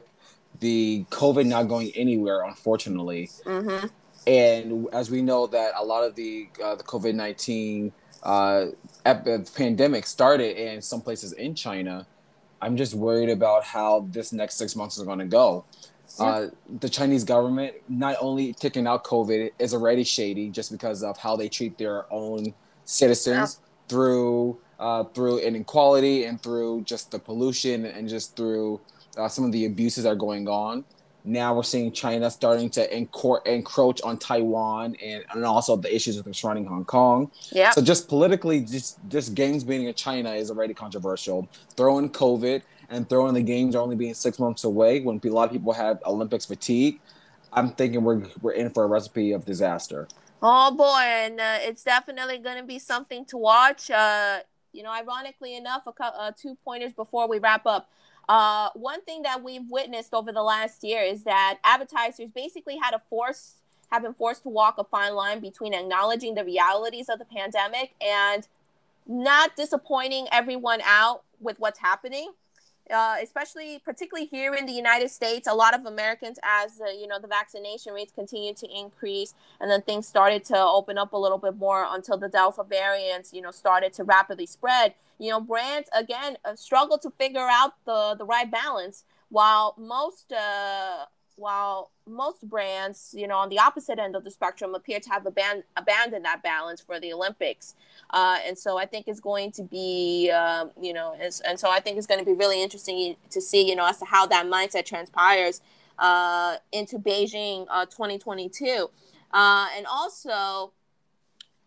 the 0.60 1.06
COVID 1.10 1.46
not 1.46 1.68
going 1.68 1.92
anywhere, 1.96 2.44
unfortunately, 2.44 3.30
mm-hmm. 3.46 3.88
and 4.28 4.88
as 4.94 5.10
we 5.10 5.22
know 5.22 5.48
that 5.48 5.74
a 5.76 5.84
lot 5.84 6.04
of 6.04 6.16
the 6.16 6.48
uh, 6.64 6.76
the 6.76 6.84
COVID 6.84 7.16
nineteen 7.16 7.92
uh, 8.24 8.68
pandemic 9.04 10.06
started 10.06 10.58
in 10.58 10.82
some 10.82 11.02
places 11.02 11.34
in 11.34 11.56
China, 11.56 12.06
I'm 12.62 12.78
just 12.78 12.94
worried 12.94 13.30
about 13.30 13.64
how 13.64 14.08
this 14.12 14.32
next 14.32 14.56
six 14.56 14.76
months 14.76 14.98
is 14.98 15.04
going 15.04 15.20
to 15.20 15.26
go. 15.26 15.66
Uh, 16.20 16.48
the 16.80 16.88
Chinese 16.88 17.24
government 17.24 17.74
not 17.90 18.16
only 18.22 18.54
taking 18.54 18.88
out 18.88 19.04
COVID 19.04 19.52
is 19.60 19.74
already 19.74 20.04
shady 20.04 20.50
just 20.50 20.72
because 20.72 21.04
of 21.04 21.18
how 21.18 21.36
they 21.36 21.50
treat 21.50 21.78
their 21.78 22.06
own 22.14 22.54
citizens, 22.86 23.60
through 23.88 24.58
uh, 24.80 25.04
through 25.06 25.40
inequality 25.40 26.26
and 26.26 26.42
through 26.42 26.82
just 26.84 27.12
the 27.12 27.20
pollution 27.20 27.86
and 27.86 28.10
just 28.10 28.36
through 28.36 28.82
uh, 29.18 29.28
some 29.28 29.46
of 29.46 29.52
the 29.52 29.66
abuses 29.66 30.04
that 30.04 30.10
are 30.10 30.16
going 30.16 30.48
on. 30.48 30.84
Now 31.24 31.56
we're 31.56 31.64
seeing 31.64 31.92
China 31.92 32.30
starting 32.30 32.70
to 32.72 32.88
encro- 32.94 33.46
encroach 33.48 34.00
on 34.04 34.18
Taiwan 34.20 34.96
and, 35.04 35.24
and 35.34 35.44
also 35.44 35.76
the 35.76 35.94
issues 35.94 36.22
with 36.22 36.36
surrounding 36.36 36.66
Hong 36.66 36.86
Kong. 36.86 37.32
Yeah. 37.52 37.72
So 37.72 37.82
just 37.82 38.08
politically, 38.08 38.62
just 38.62 39.00
just 39.10 39.34
games 39.34 39.64
being 39.64 39.86
in 39.86 39.94
China 39.96 40.34
is 40.34 40.52
already 40.52 40.76
controversial. 40.76 41.50
Throw 41.76 41.98
in 41.98 42.10
COVID 42.10 42.62
and 42.90 43.10
throw 43.10 43.28
in 43.28 43.34
the 43.34 43.42
games 43.42 43.76
are 43.76 43.82
only 43.82 43.96
being 43.96 44.14
six 44.14 44.38
months 44.38 44.64
away 44.66 45.02
when 45.02 45.20
a 45.24 45.28
lot 45.30 45.46
of 45.46 45.52
people 45.52 45.74
have 45.74 46.00
Olympics 46.06 46.46
fatigue. 46.46 47.00
I'm 47.52 47.72
thinking 47.72 48.04
we're 48.04 48.22
we're 48.42 48.52
in 48.52 48.70
for 48.70 48.84
a 48.84 48.88
recipe 48.88 49.32
of 49.32 49.46
disaster. 49.46 50.08
Oh 50.48 50.70
boy, 50.76 51.02
and 51.02 51.40
uh, 51.40 51.58
it's 51.62 51.84
definitely 51.84 52.38
going 52.38 52.58
to 52.58 52.64
be 52.64 52.78
something 52.78 53.26
to 53.26 53.38
watch. 53.38 53.90
Uh, 53.90 54.42
you 54.74 54.84
know, 54.84 54.92
ironically 54.92 55.56
enough, 55.56 55.88
a 55.88 55.92
co- 55.92 56.04
uh, 56.04 56.32
two 56.40 56.56
pointers 56.64 56.94
before 56.94 57.28
we 57.28 57.40
wrap 57.40 57.66
up. 57.66 57.90
Uh, 58.30 58.70
one 58.76 59.02
thing 59.02 59.24
that 59.24 59.44
we've 59.44 59.68
witnessed 59.72 60.14
over 60.14 60.32
the 60.32 60.44
last 60.44 60.84
year 60.84 61.02
is 61.02 61.24
that 61.24 61.58
advertisers 61.64 62.30
basically 62.30 62.78
had 62.78 62.92
to 62.92 63.00
force 63.00 63.56
have 63.92 64.04
been 64.04 64.14
forced 64.14 64.44
to 64.44 64.50
walk 64.50 64.76
a 64.78 64.84
fine 64.84 65.16
line 65.16 65.40
between 65.40 65.74
acknowledging 65.74 66.36
the 66.36 66.46
realities 66.46 67.10
of 67.10 67.18
the 67.18 67.26
pandemic 67.26 67.96
and 68.00 68.48
not 69.08 69.56
disappointing 69.56 70.28
everyone 70.32 70.80
out 70.84 71.24
with 71.40 71.60
what's 71.60 71.80
happening 71.80 72.32
uh, 72.94 73.16
especially 73.22 73.80
particularly 73.84 74.28
here 74.28 74.54
in 74.54 74.66
the 74.66 74.72
United 74.74 75.10
States, 75.10 75.48
a 75.48 75.54
lot 75.54 75.74
of 75.74 75.86
Americans, 75.86 76.38
as 76.44 76.80
uh, 76.82 76.90
you 76.92 77.08
know, 77.08 77.20
the 77.20 77.28
vaccination 77.28 77.94
rates 77.94 78.12
continue 78.14 78.54
to 78.54 78.68
increase, 78.68 79.34
and 79.60 79.70
then 79.70 79.82
things 79.82 80.08
started 80.08 80.44
to 80.46 80.58
open 80.58 80.98
up 80.98 81.14
a 81.14 81.18
little 81.18 81.38
bit 81.38 81.58
more 81.58 81.86
until 81.90 82.18
the 82.18 82.30
Delta 82.30 82.64
variants, 82.64 83.34
you 83.34 83.42
know, 83.42 83.52
started 83.52 83.94
to 83.94 84.04
rapidly 84.04 84.46
spread. 84.46 84.94
You 85.18 85.32
know, 85.32 85.42
brands 85.42 85.90
again 85.94 86.38
uh, 86.46 86.56
struggle 86.56 86.98
to 87.00 87.10
figure 87.12 87.48
out 87.50 87.74
the 87.86 88.16
the 88.18 88.26
right 88.26 88.50
balance, 88.50 89.04
while 89.30 89.76
most 89.78 90.32
uh, 90.32 91.06
while 91.38 91.92
most 92.08 92.48
brands, 92.48 93.14
you 93.18 93.28
know, 93.28 93.38
on 93.38 93.50
the 93.50 93.60
opposite 93.60 94.00
end 94.00 94.16
of 94.16 94.24
the 94.24 94.32
spectrum 94.32 94.74
appear 94.74 95.00
to 95.00 95.10
have 95.10 95.24
aban- 95.24 95.64
abandoned 95.76 96.24
that 96.24 96.42
balance 96.42 96.80
for 96.80 97.00
the 97.00 97.12
Olympics. 97.12 97.76
Uh, 98.12 98.38
and 98.46 98.58
so 98.58 98.78
I 98.78 98.86
think 98.86 99.08
it's 99.08 99.20
going 99.20 99.52
to 99.54 99.64
be, 99.64 100.32
um, 100.32 100.72
you 100.82 100.94
know, 100.94 101.16
and 101.20 101.60
so 101.60 101.70
I 101.70 101.80
think 101.80 101.98
it's 101.98 102.08
going 102.08 102.20
to 102.20 102.26
be 102.26 102.34
really 102.34 102.62
interesting 102.62 103.16
to 103.32 103.42
see, 103.42 103.68
you 103.68 103.76
know, 103.76 103.86
as 103.86 104.00
to 104.00 104.06
how 104.06 104.26
that 104.28 104.46
mindset 104.46 104.86
transpires 104.86 105.62
uh, 106.00 106.58
into 106.72 107.00
Beijing 107.00 107.66
uh, 107.70 107.86
2022. 107.86 108.90
Uh, 109.32 109.68
and 109.76 109.86
also, 109.86 110.72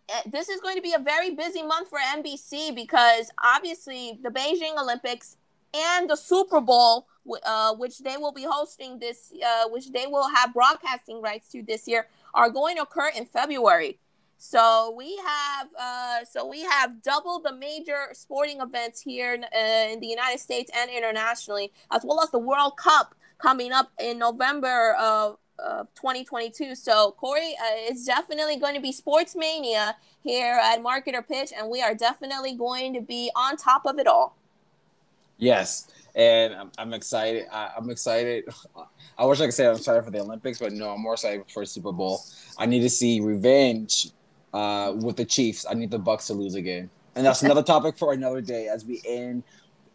eh, 0.08 0.22
this 0.26 0.48
is 0.48 0.60
going 0.60 0.76
to 0.76 0.82
be 0.82 0.94
a 0.94 0.98
very 0.98 1.34
busy 1.34 1.62
month 1.62 1.88
for 1.88 1.98
NBC 1.98 2.74
because 2.74 3.30
obviously 3.42 4.18
the 4.22 4.30
Beijing 4.30 4.80
Olympics 4.80 5.36
and 5.74 6.08
the 6.08 6.16
Super 6.16 6.60
Bowl 6.60 7.06
uh, 7.44 7.74
which 7.74 7.98
they 8.00 8.16
will 8.16 8.32
be 8.32 8.46
hosting 8.48 8.98
this, 8.98 9.32
uh, 9.44 9.68
which 9.68 9.92
they 9.92 10.06
will 10.06 10.28
have 10.34 10.52
broadcasting 10.52 11.20
rights 11.20 11.48
to 11.50 11.62
this 11.62 11.86
year, 11.88 12.06
are 12.34 12.50
going 12.50 12.76
to 12.76 12.82
occur 12.82 13.10
in 13.16 13.26
February. 13.26 13.98
So 14.38 14.94
we 14.96 15.18
have 15.26 15.68
uh, 15.78 16.24
so 16.24 16.46
we 16.46 16.62
have 16.62 17.02
double 17.02 17.40
the 17.40 17.52
major 17.52 18.10
sporting 18.12 18.60
events 18.60 19.00
here 19.00 19.34
in, 19.34 19.44
uh, 19.44 19.92
in 19.92 19.98
the 19.98 20.06
United 20.06 20.38
States 20.38 20.70
and 20.74 20.88
internationally, 20.90 21.72
as 21.90 22.02
well 22.04 22.22
as 22.22 22.30
the 22.30 22.38
World 22.38 22.76
Cup 22.76 23.16
coming 23.38 23.72
up 23.72 23.90
in 24.00 24.18
November 24.18 24.94
of, 24.94 25.38
of 25.58 25.88
2022. 25.94 26.76
So 26.76 27.16
Corey, 27.18 27.56
uh, 27.60 27.90
it's 27.90 28.04
definitely 28.04 28.56
going 28.56 28.76
to 28.76 28.80
be 28.80 28.92
sports 28.92 29.34
mania 29.34 29.96
here 30.22 30.60
at 30.62 30.82
Market 30.82 31.16
or 31.16 31.22
Pitch, 31.22 31.52
and 31.56 31.68
we 31.68 31.82
are 31.82 31.94
definitely 31.94 32.54
going 32.54 32.94
to 32.94 33.00
be 33.00 33.32
on 33.34 33.56
top 33.56 33.86
of 33.86 33.98
it 33.98 34.06
all. 34.06 34.36
Yes, 35.36 35.88
and 36.18 36.52
I'm, 36.52 36.70
I'm 36.76 36.92
excited. 36.92 37.46
I, 37.50 37.70
am 37.78 37.88
excited. 37.88 38.44
I 39.18 39.24
wish 39.24 39.40
I 39.40 39.46
could 39.46 39.54
say 39.54 39.66
I'm 39.66 39.76
excited 39.76 40.04
for 40.04 40.10
the 40.10 40.20
Olympics, 40.20 40.58
but 40.58 40.72
no, 40.72 40.90
I'm 40.90 41.00
more 41.00 41.14
excited 41.14 41.44
for 41.52 41.64
Super 41.64 41.92
Bowl. 41.92 42.20
I 42.58 42.66
need 42.66 42.80
to 42.80 42.90
see 42.90 43.20
revenge 43.20 44.10
uh, 44.52 44.92
with 44.94 45.16
the 45.16 45.24
Chiefs. 45.24 45.64
I 45.68 45.74
need 45.74 45.90
the 45.90 45.98
Bucs 45.98 46.26
to 46.26 46.34
lose 46.34 46.56
again, 46.56 46.90
and 47.14 47.24
that's 47.24 47.42
another 47.42 47.62
topic 47.74 47.96
for 47.96 48.12
another 48.12 48.40
day 48.40 48.68
as 48.68 48.84
we 48.84 49.00
end 49.06 49.44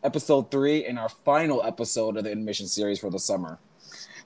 episode 0.03 0.51
three 0.51 0.85
and 0.85 0.99
our 0.99 1.09
final 1.09 1.63
episode 1.63 2.17
of 2.17 2.23
the 2.23 2.31
intermission 2.31 2.67
series 2.67 2.99
for 2.99 3.09
the 3.09 3.19
summer. 3.19 3.59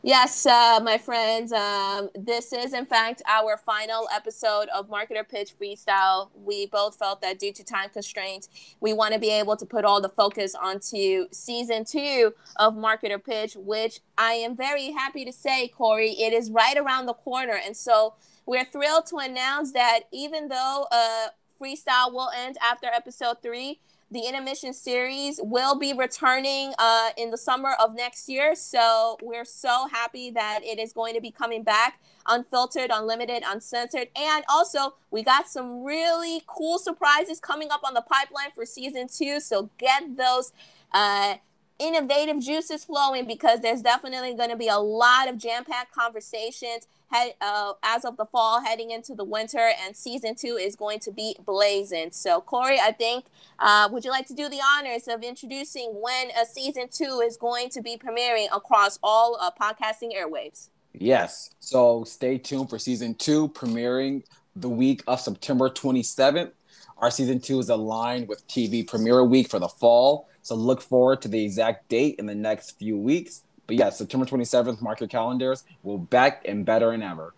Yes, 0.04 0.46
uh, 0.46 0.80
my 0.84 0.98
friends. 0.98 1.52
Um, 1.52 2.10
this 2.14 2.54
is, 2.54 2.74
in 2.74 2.86
fact, 2.86 3.22
our 3.28 3.58
final 3.58 4.08
episode 4.14 4.70
of 4.70 4.90
Market 4.90 5.18
or 5.18 5.24
Pitch 5.24 5.54
Freestyle. 5.60 6.30
We 6.36 6.68
both 6.68 6.98
felt 6.98 7.22
that 7.22 7.40
due 7.40 7.52
to 7.54 7.64
time 7.64 7.90
constraints, 7.90 8.48
we 8.80 8.94
want 8.94 9.16
to 9.16 9.20
be 9.20 9.32
able 9.32 9.58
to 9.58 9.66
put 9.66 9.86
all 9.86 10.00
the 10.00 10.10
focus 10.10 10.54
onto 10.54 11.26
season 11.32 11.84
two 11.84 12.34
of 12.58 12.76
Market 12.76 13.12
or 13.12 13.20
Pitch, 13.20 13.56
which 13.56 14.00
I 14.18 14.34
am 14.34 14.56
very 14.56 14.92
happy 14.92 15.26
to 15.26 15.34
say, 15.34 15.68
Corey, 15.68 16.12
it 16.12 16.32
is 16.32 16.52
right 16.52 16.78
around 16.78 17.08
the 17.08 17.14
corner. 17.16 17.60
And 17.66 17.76
so 17.76 18.14
we're 18.46 18.66
thrilled 18.66 19.08
to 19.08 19.18
announce 19.18 19.74
that 19.74 20.02
even 20.14 20.48
though 20.48 20.88
uh, 20.92 21.30
Freestyle 21.60 22.14
will 22.14 22.30
end 22.38 22.58
after 22.62 22.86
episode 22.88 23.42
three, 23.42 23.80
the 24.10 24.22
intermission 24.22 24.74
series 24.74 25.40
will 25.44 25.78
be 25.78 25.94
returning 25.94 26.74
uh, 26.80 27.10
in 27.18 27.30
the 27.30 27.38
summer 27.38 27.74
of 27.80 27.94
next 27.94 28.30
year. 28.30 28.56
So 28.56 29.18
we're 29.22 29.46
so 29.46 29.88
happy 29.92 30.32
that 30.32 30.60
it 30.64 30.80
is 30.80 30.94
going 30.94 31.14
to 31.16 31.22
be 31.22 31.32
coming 31.32 31.64
back 31.64 32.00
unfiltered, 32.26 32.90
unlimited, 32.94 33.44
uncensored. 33.46 34.08
And 34.16 34.46
also, 34.50 34.96
we 35.12 35.24
got 35.24 35.48
some 35.50 35.84
really 35.84 36.42
cool 36.48 36.80
surprises 36.80 37.40
coming 37.40 37.70
up 37.72 37.82
on 37.86 37.94
the 37.94 38.02
pipeline 38.02 38.52
for 38.56 38.66
season 38.66 39.08
two. 39.08 39.40
So 39.40 39.70
get 39.78 40.16
those. 40.18 40.54
Uh, 40.92 41.36
innovative 41.80 42.40
juices 42.40 42.84
flowing 42.84 43.28
because 43.28 43.60
there's 43.60 43.84
definitely 43.84 44.34
going 44.34 44.50
to 44.50 44.56
be 44.56 44.68
a 44.68 44.80
lot 44.80 45.30
of 45.30 45.38
jam-packed 45.38 45.94
conversations 45.94 46.88
head, 47.10 47.34
uh, 47.42 47.74
as 47.84 48.06
of 48.06 48.18
the 48.18 48.26
fall 48.26 48.62
heading 48.62 48.92
into 48.92 49.14
the 49.14 49.24
winter 49.24 49.72
and 49.84 49.96
season 49.96 50.36
two 50.36 50.58
is 50.60 50.76
going 50.76 51.00
to 51.00 51.12
be 51.12 51.36
blazing. 51.46 52.12
So 52.12 52.42
corey 52.42 52.80
i 52.80 52.92
think 52.92 53.26
uh, 53.60 53.90
would 53.92 54.06
you 54.06 54.12
like 54.12 54.28
to 54.28 54.34
do 54.34 54.50
the 54.50 54.60
honors 54.62 55.08
of 55.08 55.24
introducing 55.24 55.92
when 56.02 56.30
a 56.40 56.46
season 56.46 56.88
two 56.92 57.22
is 57.26 57.38
going 57.38 57.70
to 57.70 57.82
be 57.82 57.98
premiering 57.98 58.48
across 58.54 59.00
all 59.02 59.38
uh, 59.40 59.52
podcasting 59.60 60.12
airwaves? 60.16 60.70
Yes. 60.94 61.52
So 61.60 62.04
stay 62.04 62.38
tuned 62.38 62.70
for 62.70 62.80
season 62.80 63.16
two 63.16 63.50
premiering 63.50 64.24
the 64.56 64.70
week 64.70 65.04
of 65.06 65.20
september 65.20 65.70
27th 65.70 66.52
our 67.00 67.12
season 67.12 67.40
two 67.40 67.60
is 67.60 67.70
aligned 67.70 68.28
with 68.28 68.48
tv 68.48 68.88
premiere 68.88 69.24
week 69.24 69.50
for 69.50 69.60
the 69.60 69.68
fall. 69.68 70.28
So 70.42 70.56
look 70.56 70.82
forward 70.82 71.22
to 71.24 71.28
the 71.28 71.44
exact 71.44 71.90
date 71.90 72.16
in 72.18 72.26
the 72.26 72.36
next 72.36 72.72
few 72.80 72.98
weeks. 72.98 73.44
But 73.68 73.76
yeah, 73.76 73.90
September 73.90 74.26
27th, 74.26 74.82
mark 74.82 75.02
your 75.02 75.10
calendars. 75.10 75.66
We're 75.84 75.98
back 75.98 76.44
and 76.48 76.66
better 76.66 76.92
than 76.92 77.04
ever. 77.04 77.34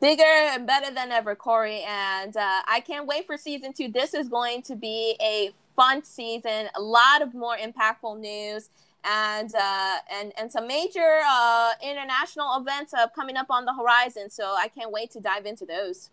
Bigger 0.00 0.22
and 0.22 0.66
better 0.66 0.92
than 0.94 1.10
ever, 1.10 1.34
Corey. 1.34 1.82
And 1.86 2.36
uh, 2.36 2.60
I 2.66 2.80
can't 2.80 3.06
wait 3.06 3.26
for 3.26 3.36
season 3.36 3.72
two. 3.72 3.88
This 3.88 4.14
is 4.14 4.28
going 4.28 4.62
to 4.62 4.76
be 4.76 5.16
a 5.20 5.50
fun 5.76 6.04
season, 6.04 6.68
a 6.74 6.80
lot 6.80 7.22
of 7.22 7.34
more 7.34 7.56
impactful 7.56 8.20
news. 8.20 8.68
And 9.06 9.54
uh, 9.54 9.96
and 10.10 10.32
and 10.38 10.50
some 10.50 10.66
major 10.66 11.20
uh, 11.26 11.72
international 11.82 12.56
events 12.56 12.94
uh, 12.94 13.06
coming 13.08 13.36
up 13.36 13.48
on 13.50 13.66
the 13.66 13.74
horizon. 13.74 14.30
So 14.30 14.54
I 14.58 14.68
can't 14.68 14.90
wait 14.90 15.10
to 15.10 15.20
dive 15.20 15.44
into 15.44 15.66
those. 15.66 16.08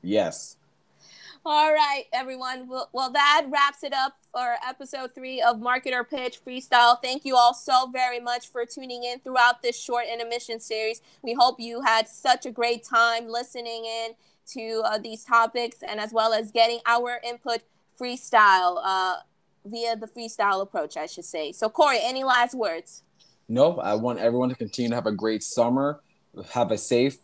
Yes, 0.00 0.56
all 1.44 1.72
right, 1.72 2.04
everyone. 2.12 2.68
Well, 2.68 2.90
well, 2.92 3.10
that 3.12 3.46
wraps 3.48 3.82
it 3.82 3.94
up 3.94 4.16
for 4.32 4.56
episode 4.66 5.14
three 5.14 5.42
of 5.42 5.60
Market 5.60 5.92
or 5.92 6.04
Pitch 6.04 6.38
Freestyle. 6.44 6.96
Thank 7.02 7.24
you 7.24 7.36
all 7.36 7.54
so 7.54 7.90
very 7.92 8.20
much 8.20 8.48
for 8.48 8.64
tuning 8.64 9.04
in 9.04 9.18
throughout 9.20 9.62
this 9.62 9.80
short 9.80 10.04
intermission 10.12 10.60
series. 10.60 11.00
We 11.22 11.34
hope 11.34 11.58
you 11.58 11.82
had 11.82 12.08
such 12.08 12.46
a 12.46 12.50
great 12.50 12.84
time 12.84 13.28
listening 13.28 13.84
in 13.84 14.12
to 14.52 14.82
uh, 14.84 14.98
these 14.98 15.24
topics 15.24 15.82
and 15.86 16.00
as 16.00 16.12
well 16.12 16.32
as 16.32 16.50
getting 16.50 16.80
our 16.86 17.20
input 17.26 17.60
freestyle 18.00 18.80
uh, 18.84 19.16
via 19.64 19.96
the 19.96 20.06
freestyle 20.06 20.62
approach, 20.62 20.96
I 20.96 21.06
should 21.06 21.24
say. 21.24 21.52
So, 21.52 21.68
Corey, 21.68 21.98
any 22.02 22.24
last 22.24 22.54
words? 22.54 23.02
No, 23.48 23.78
I 23.78 23.94
want 23.94 24.20
everyone 24.20 24.48
to 24.50 24.54
continue 24.54 24.90
to 24.90 24.94
have 24.94 25.06
a 25.06 25.12
great 25.12 25.42
summer, 25.42 26.00
have 26.52 26.70
a 26.70 26.78
safe 26.78 27.18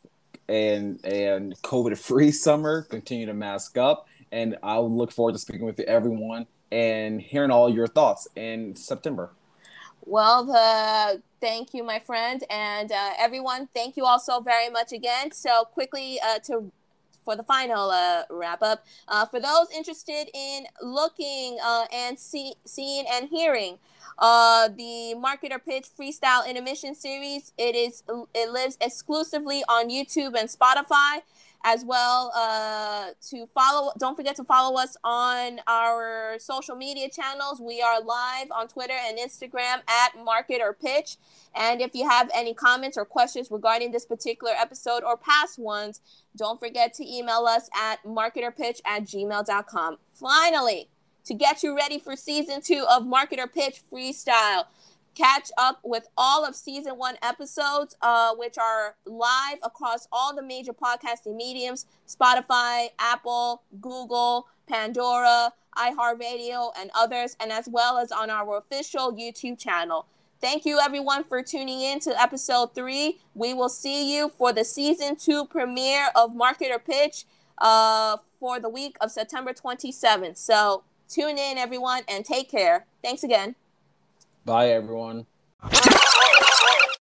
and 0.49 1.05
and 1.05 1.55
COVID 1.63 1.97
free 1.99 2.33
summer. 2.33 2.83
Continue 2.83 3.27
to 3.27 3.35
mask 3.35 3.79
up, 3.79 4.07
and 4.33 4.57
I'll 4.63 4.91
look 4.91 5.13
forward 5.13 5.33
to 5.33 5.39
speaking 5.39 5.65
with 5.65 5.79
everyone 5.81 6.47
and 6.71 7.21
hearing 7.21 7.51
all 7.51 7.69
your 7.71 7.87
thoughts 7.87 8.29
in 8.37 8.75
September. 8.75 9.31
Well, 10.05 10.45
the 10.45 11.23
thank 11.41 11.75
you, 11.75 11.83
my 11.83 11.99
friend, 11.99 12.43
and 12.49 12.93
uh, 12.93 13.11
everyone. 13.19 13.69
Thank 13.75 13.97
you 13.97 14.05
all 14.05 14.21
so 14.21 14.41
very 14.41 14.69
much 14.71 14.93
again. 14.93 15.33
So 15.33 15.65
quickly 15.65 16.21
uh, 16.21 16.39
to 16.47 16.71
for 17.27 17.37
the 17.37 17.43
final 17.43 17.91
uh, 17.91 18.23
wrap 18.31 18.63
up. 18.63 18.87
Uh, 19.09 19.27
for 19.27 19.41
those 19.41 19.67
interested 19.75 20.29
in 20.33 20.67
looking 20.81 21.59
uh, 21.63 21.85
and 21.93 22.19
see, 22.19 22.55
seeing 22.65 23.05
and 23.13 23.29
hearing 23.29 23.79
uh, 24.19 24.69
the 24.69 25.15
market 25.15 25.53
or 25.53 25.59
pitch 25.59 25.89
freestyle 25.99 26.49
intermission 26.49 26.95
series, 26.95 27.53
it 27.59 27.75
is 27.75 28.03
it 28.35 28.51
lives 28.51 28.79
exclusively 28.81 29.63
on 29.69 29.91
YouTube 29.91 30.39
and 30.39 30.49
Spotify 30.49 31.23
as 31.67 31.85
well 31.85 32.31
uh, 32.37 33.07
to 33.29 33.45
follow 33.47 33.93
don't 33.99 34.15
forget 34.15 34.37
to 34.37 34.45
follow 34.45 34.79
us 34.81 34.97
on 35.03 35.59
our 35.67 36.37
social 36.39 36.77
media 36.77 37.09
channels. 37.11 37.61
We 37.61 37.83
are 37.83 38.01
live 38.01 38.53
on 38.53 38.69
twitter 38.69 38.95
and 38.95 39.19
instagram 39.19 39.83
at 39.89 40.13
market 40.25 40.61
or 40.63 40.73
pitch. 40.73 41.17
And 41.57 41.81
if 41.81 41.93
you 41.93 42.09
have 42.09 42.31
any 42.33 42.55
comments 42.55 42.97
or 42.97 43.05
questions 43.05 43.51
regarding 43.51 43.91
this 43.91 44.07
particular 44.07 44.53
episode 44.53 45.03
or 45.03 45.17
past 45.17 45.59
ones 45.59 46.01
don't 46.37 46.61
forget 46.61 46.95
to 46.95 47.05
email 47.05 47.47
us 47.47 47.69
at 47.77 48.03
marketerpitch 48.05 48.81
at 48.87 49.03
gmail.com 49.05 49.99
finally 50.15 50.89
to 51.25 51.35
get 51.35 51.65
you 51.65 51.77
ready 51.77 51.99
for 51.99 52.15
season 52.15 52.61
two 52.61 52.87
of 52.89 53.05
market 53.05 53.41
or 53.41 53.49
pitch 53.49 53.83
freestyle 53.93 54.67
catch 55.17 55.51
up 55.57 55.81
with 55.83 56.09
all 56.17 56.45
of 56.45 56.55
season 56.55 56.99
one 56.99 57.17
episodes, 57.23 57.97
uh, 58.03 58.35
which 58.37 58.57
are 58.59 58.97
live 59.05 59.59
across 59.63 60.07
all 60.13 60.35
the 60.35 60.43
major 60.43 60.73
podcasting 60.73 61.35
mediums 61.35 61.87
Spotify, 62.07 62.89
Apple, 62.99 63.63
Google, 63.81 64.47
Pandora, 64.69 65.53
iHeartRadio, 65.77 66.71
and 66.79 66.91
others, 66.95 67.37
and 67.41 67.51
as 67.51 67.69
well 67.69 67.99
as 67.99 68.13
on 68.13 68.31
our 68.31 68.59
official 68.59 69.13
YouTube 69.13 69.59
channel. 69.59 70.07
Thank 70.41 70.67
you, 70.67 70.79
everyone, 70.79 71.25
for 71.25 71.43
tuning 71.43 71.81
in 71.81 71.99
to 72.01 72.21
episode 72.21 72.75
three. 72.75 73.19
We 73.35 73.55
will 73.55 73.71
see 73.71 74.15
you 74.15 74.29
for 74.29 74.53
the 74.53 74.65
season 74.65 75.17
two 75.17 75.47
premiere 75.47 76.09
of 76.15 76.35
Market 76.35 76.71
or 76.71 76.79
Pitch 76.79 77.25
uh, 77.59 78.19
for 78.39 78.61
the 78.61 78.69
week 78.69 78.97
of 79.01 79.11
September 79.11 79.55
27th. 79.55 80.37
So 80.37 80.85
tune 81.09 81.39
in, 81.39 81.57
everyone, 81.57 82.03
and 82.07 82.25
take 82.25 82.51
care. 82.51 82.85
Thanks 83.03 83.23
again. 83.23 83.57
Bye, 84.47 84.71
everyone. 84.71 85.27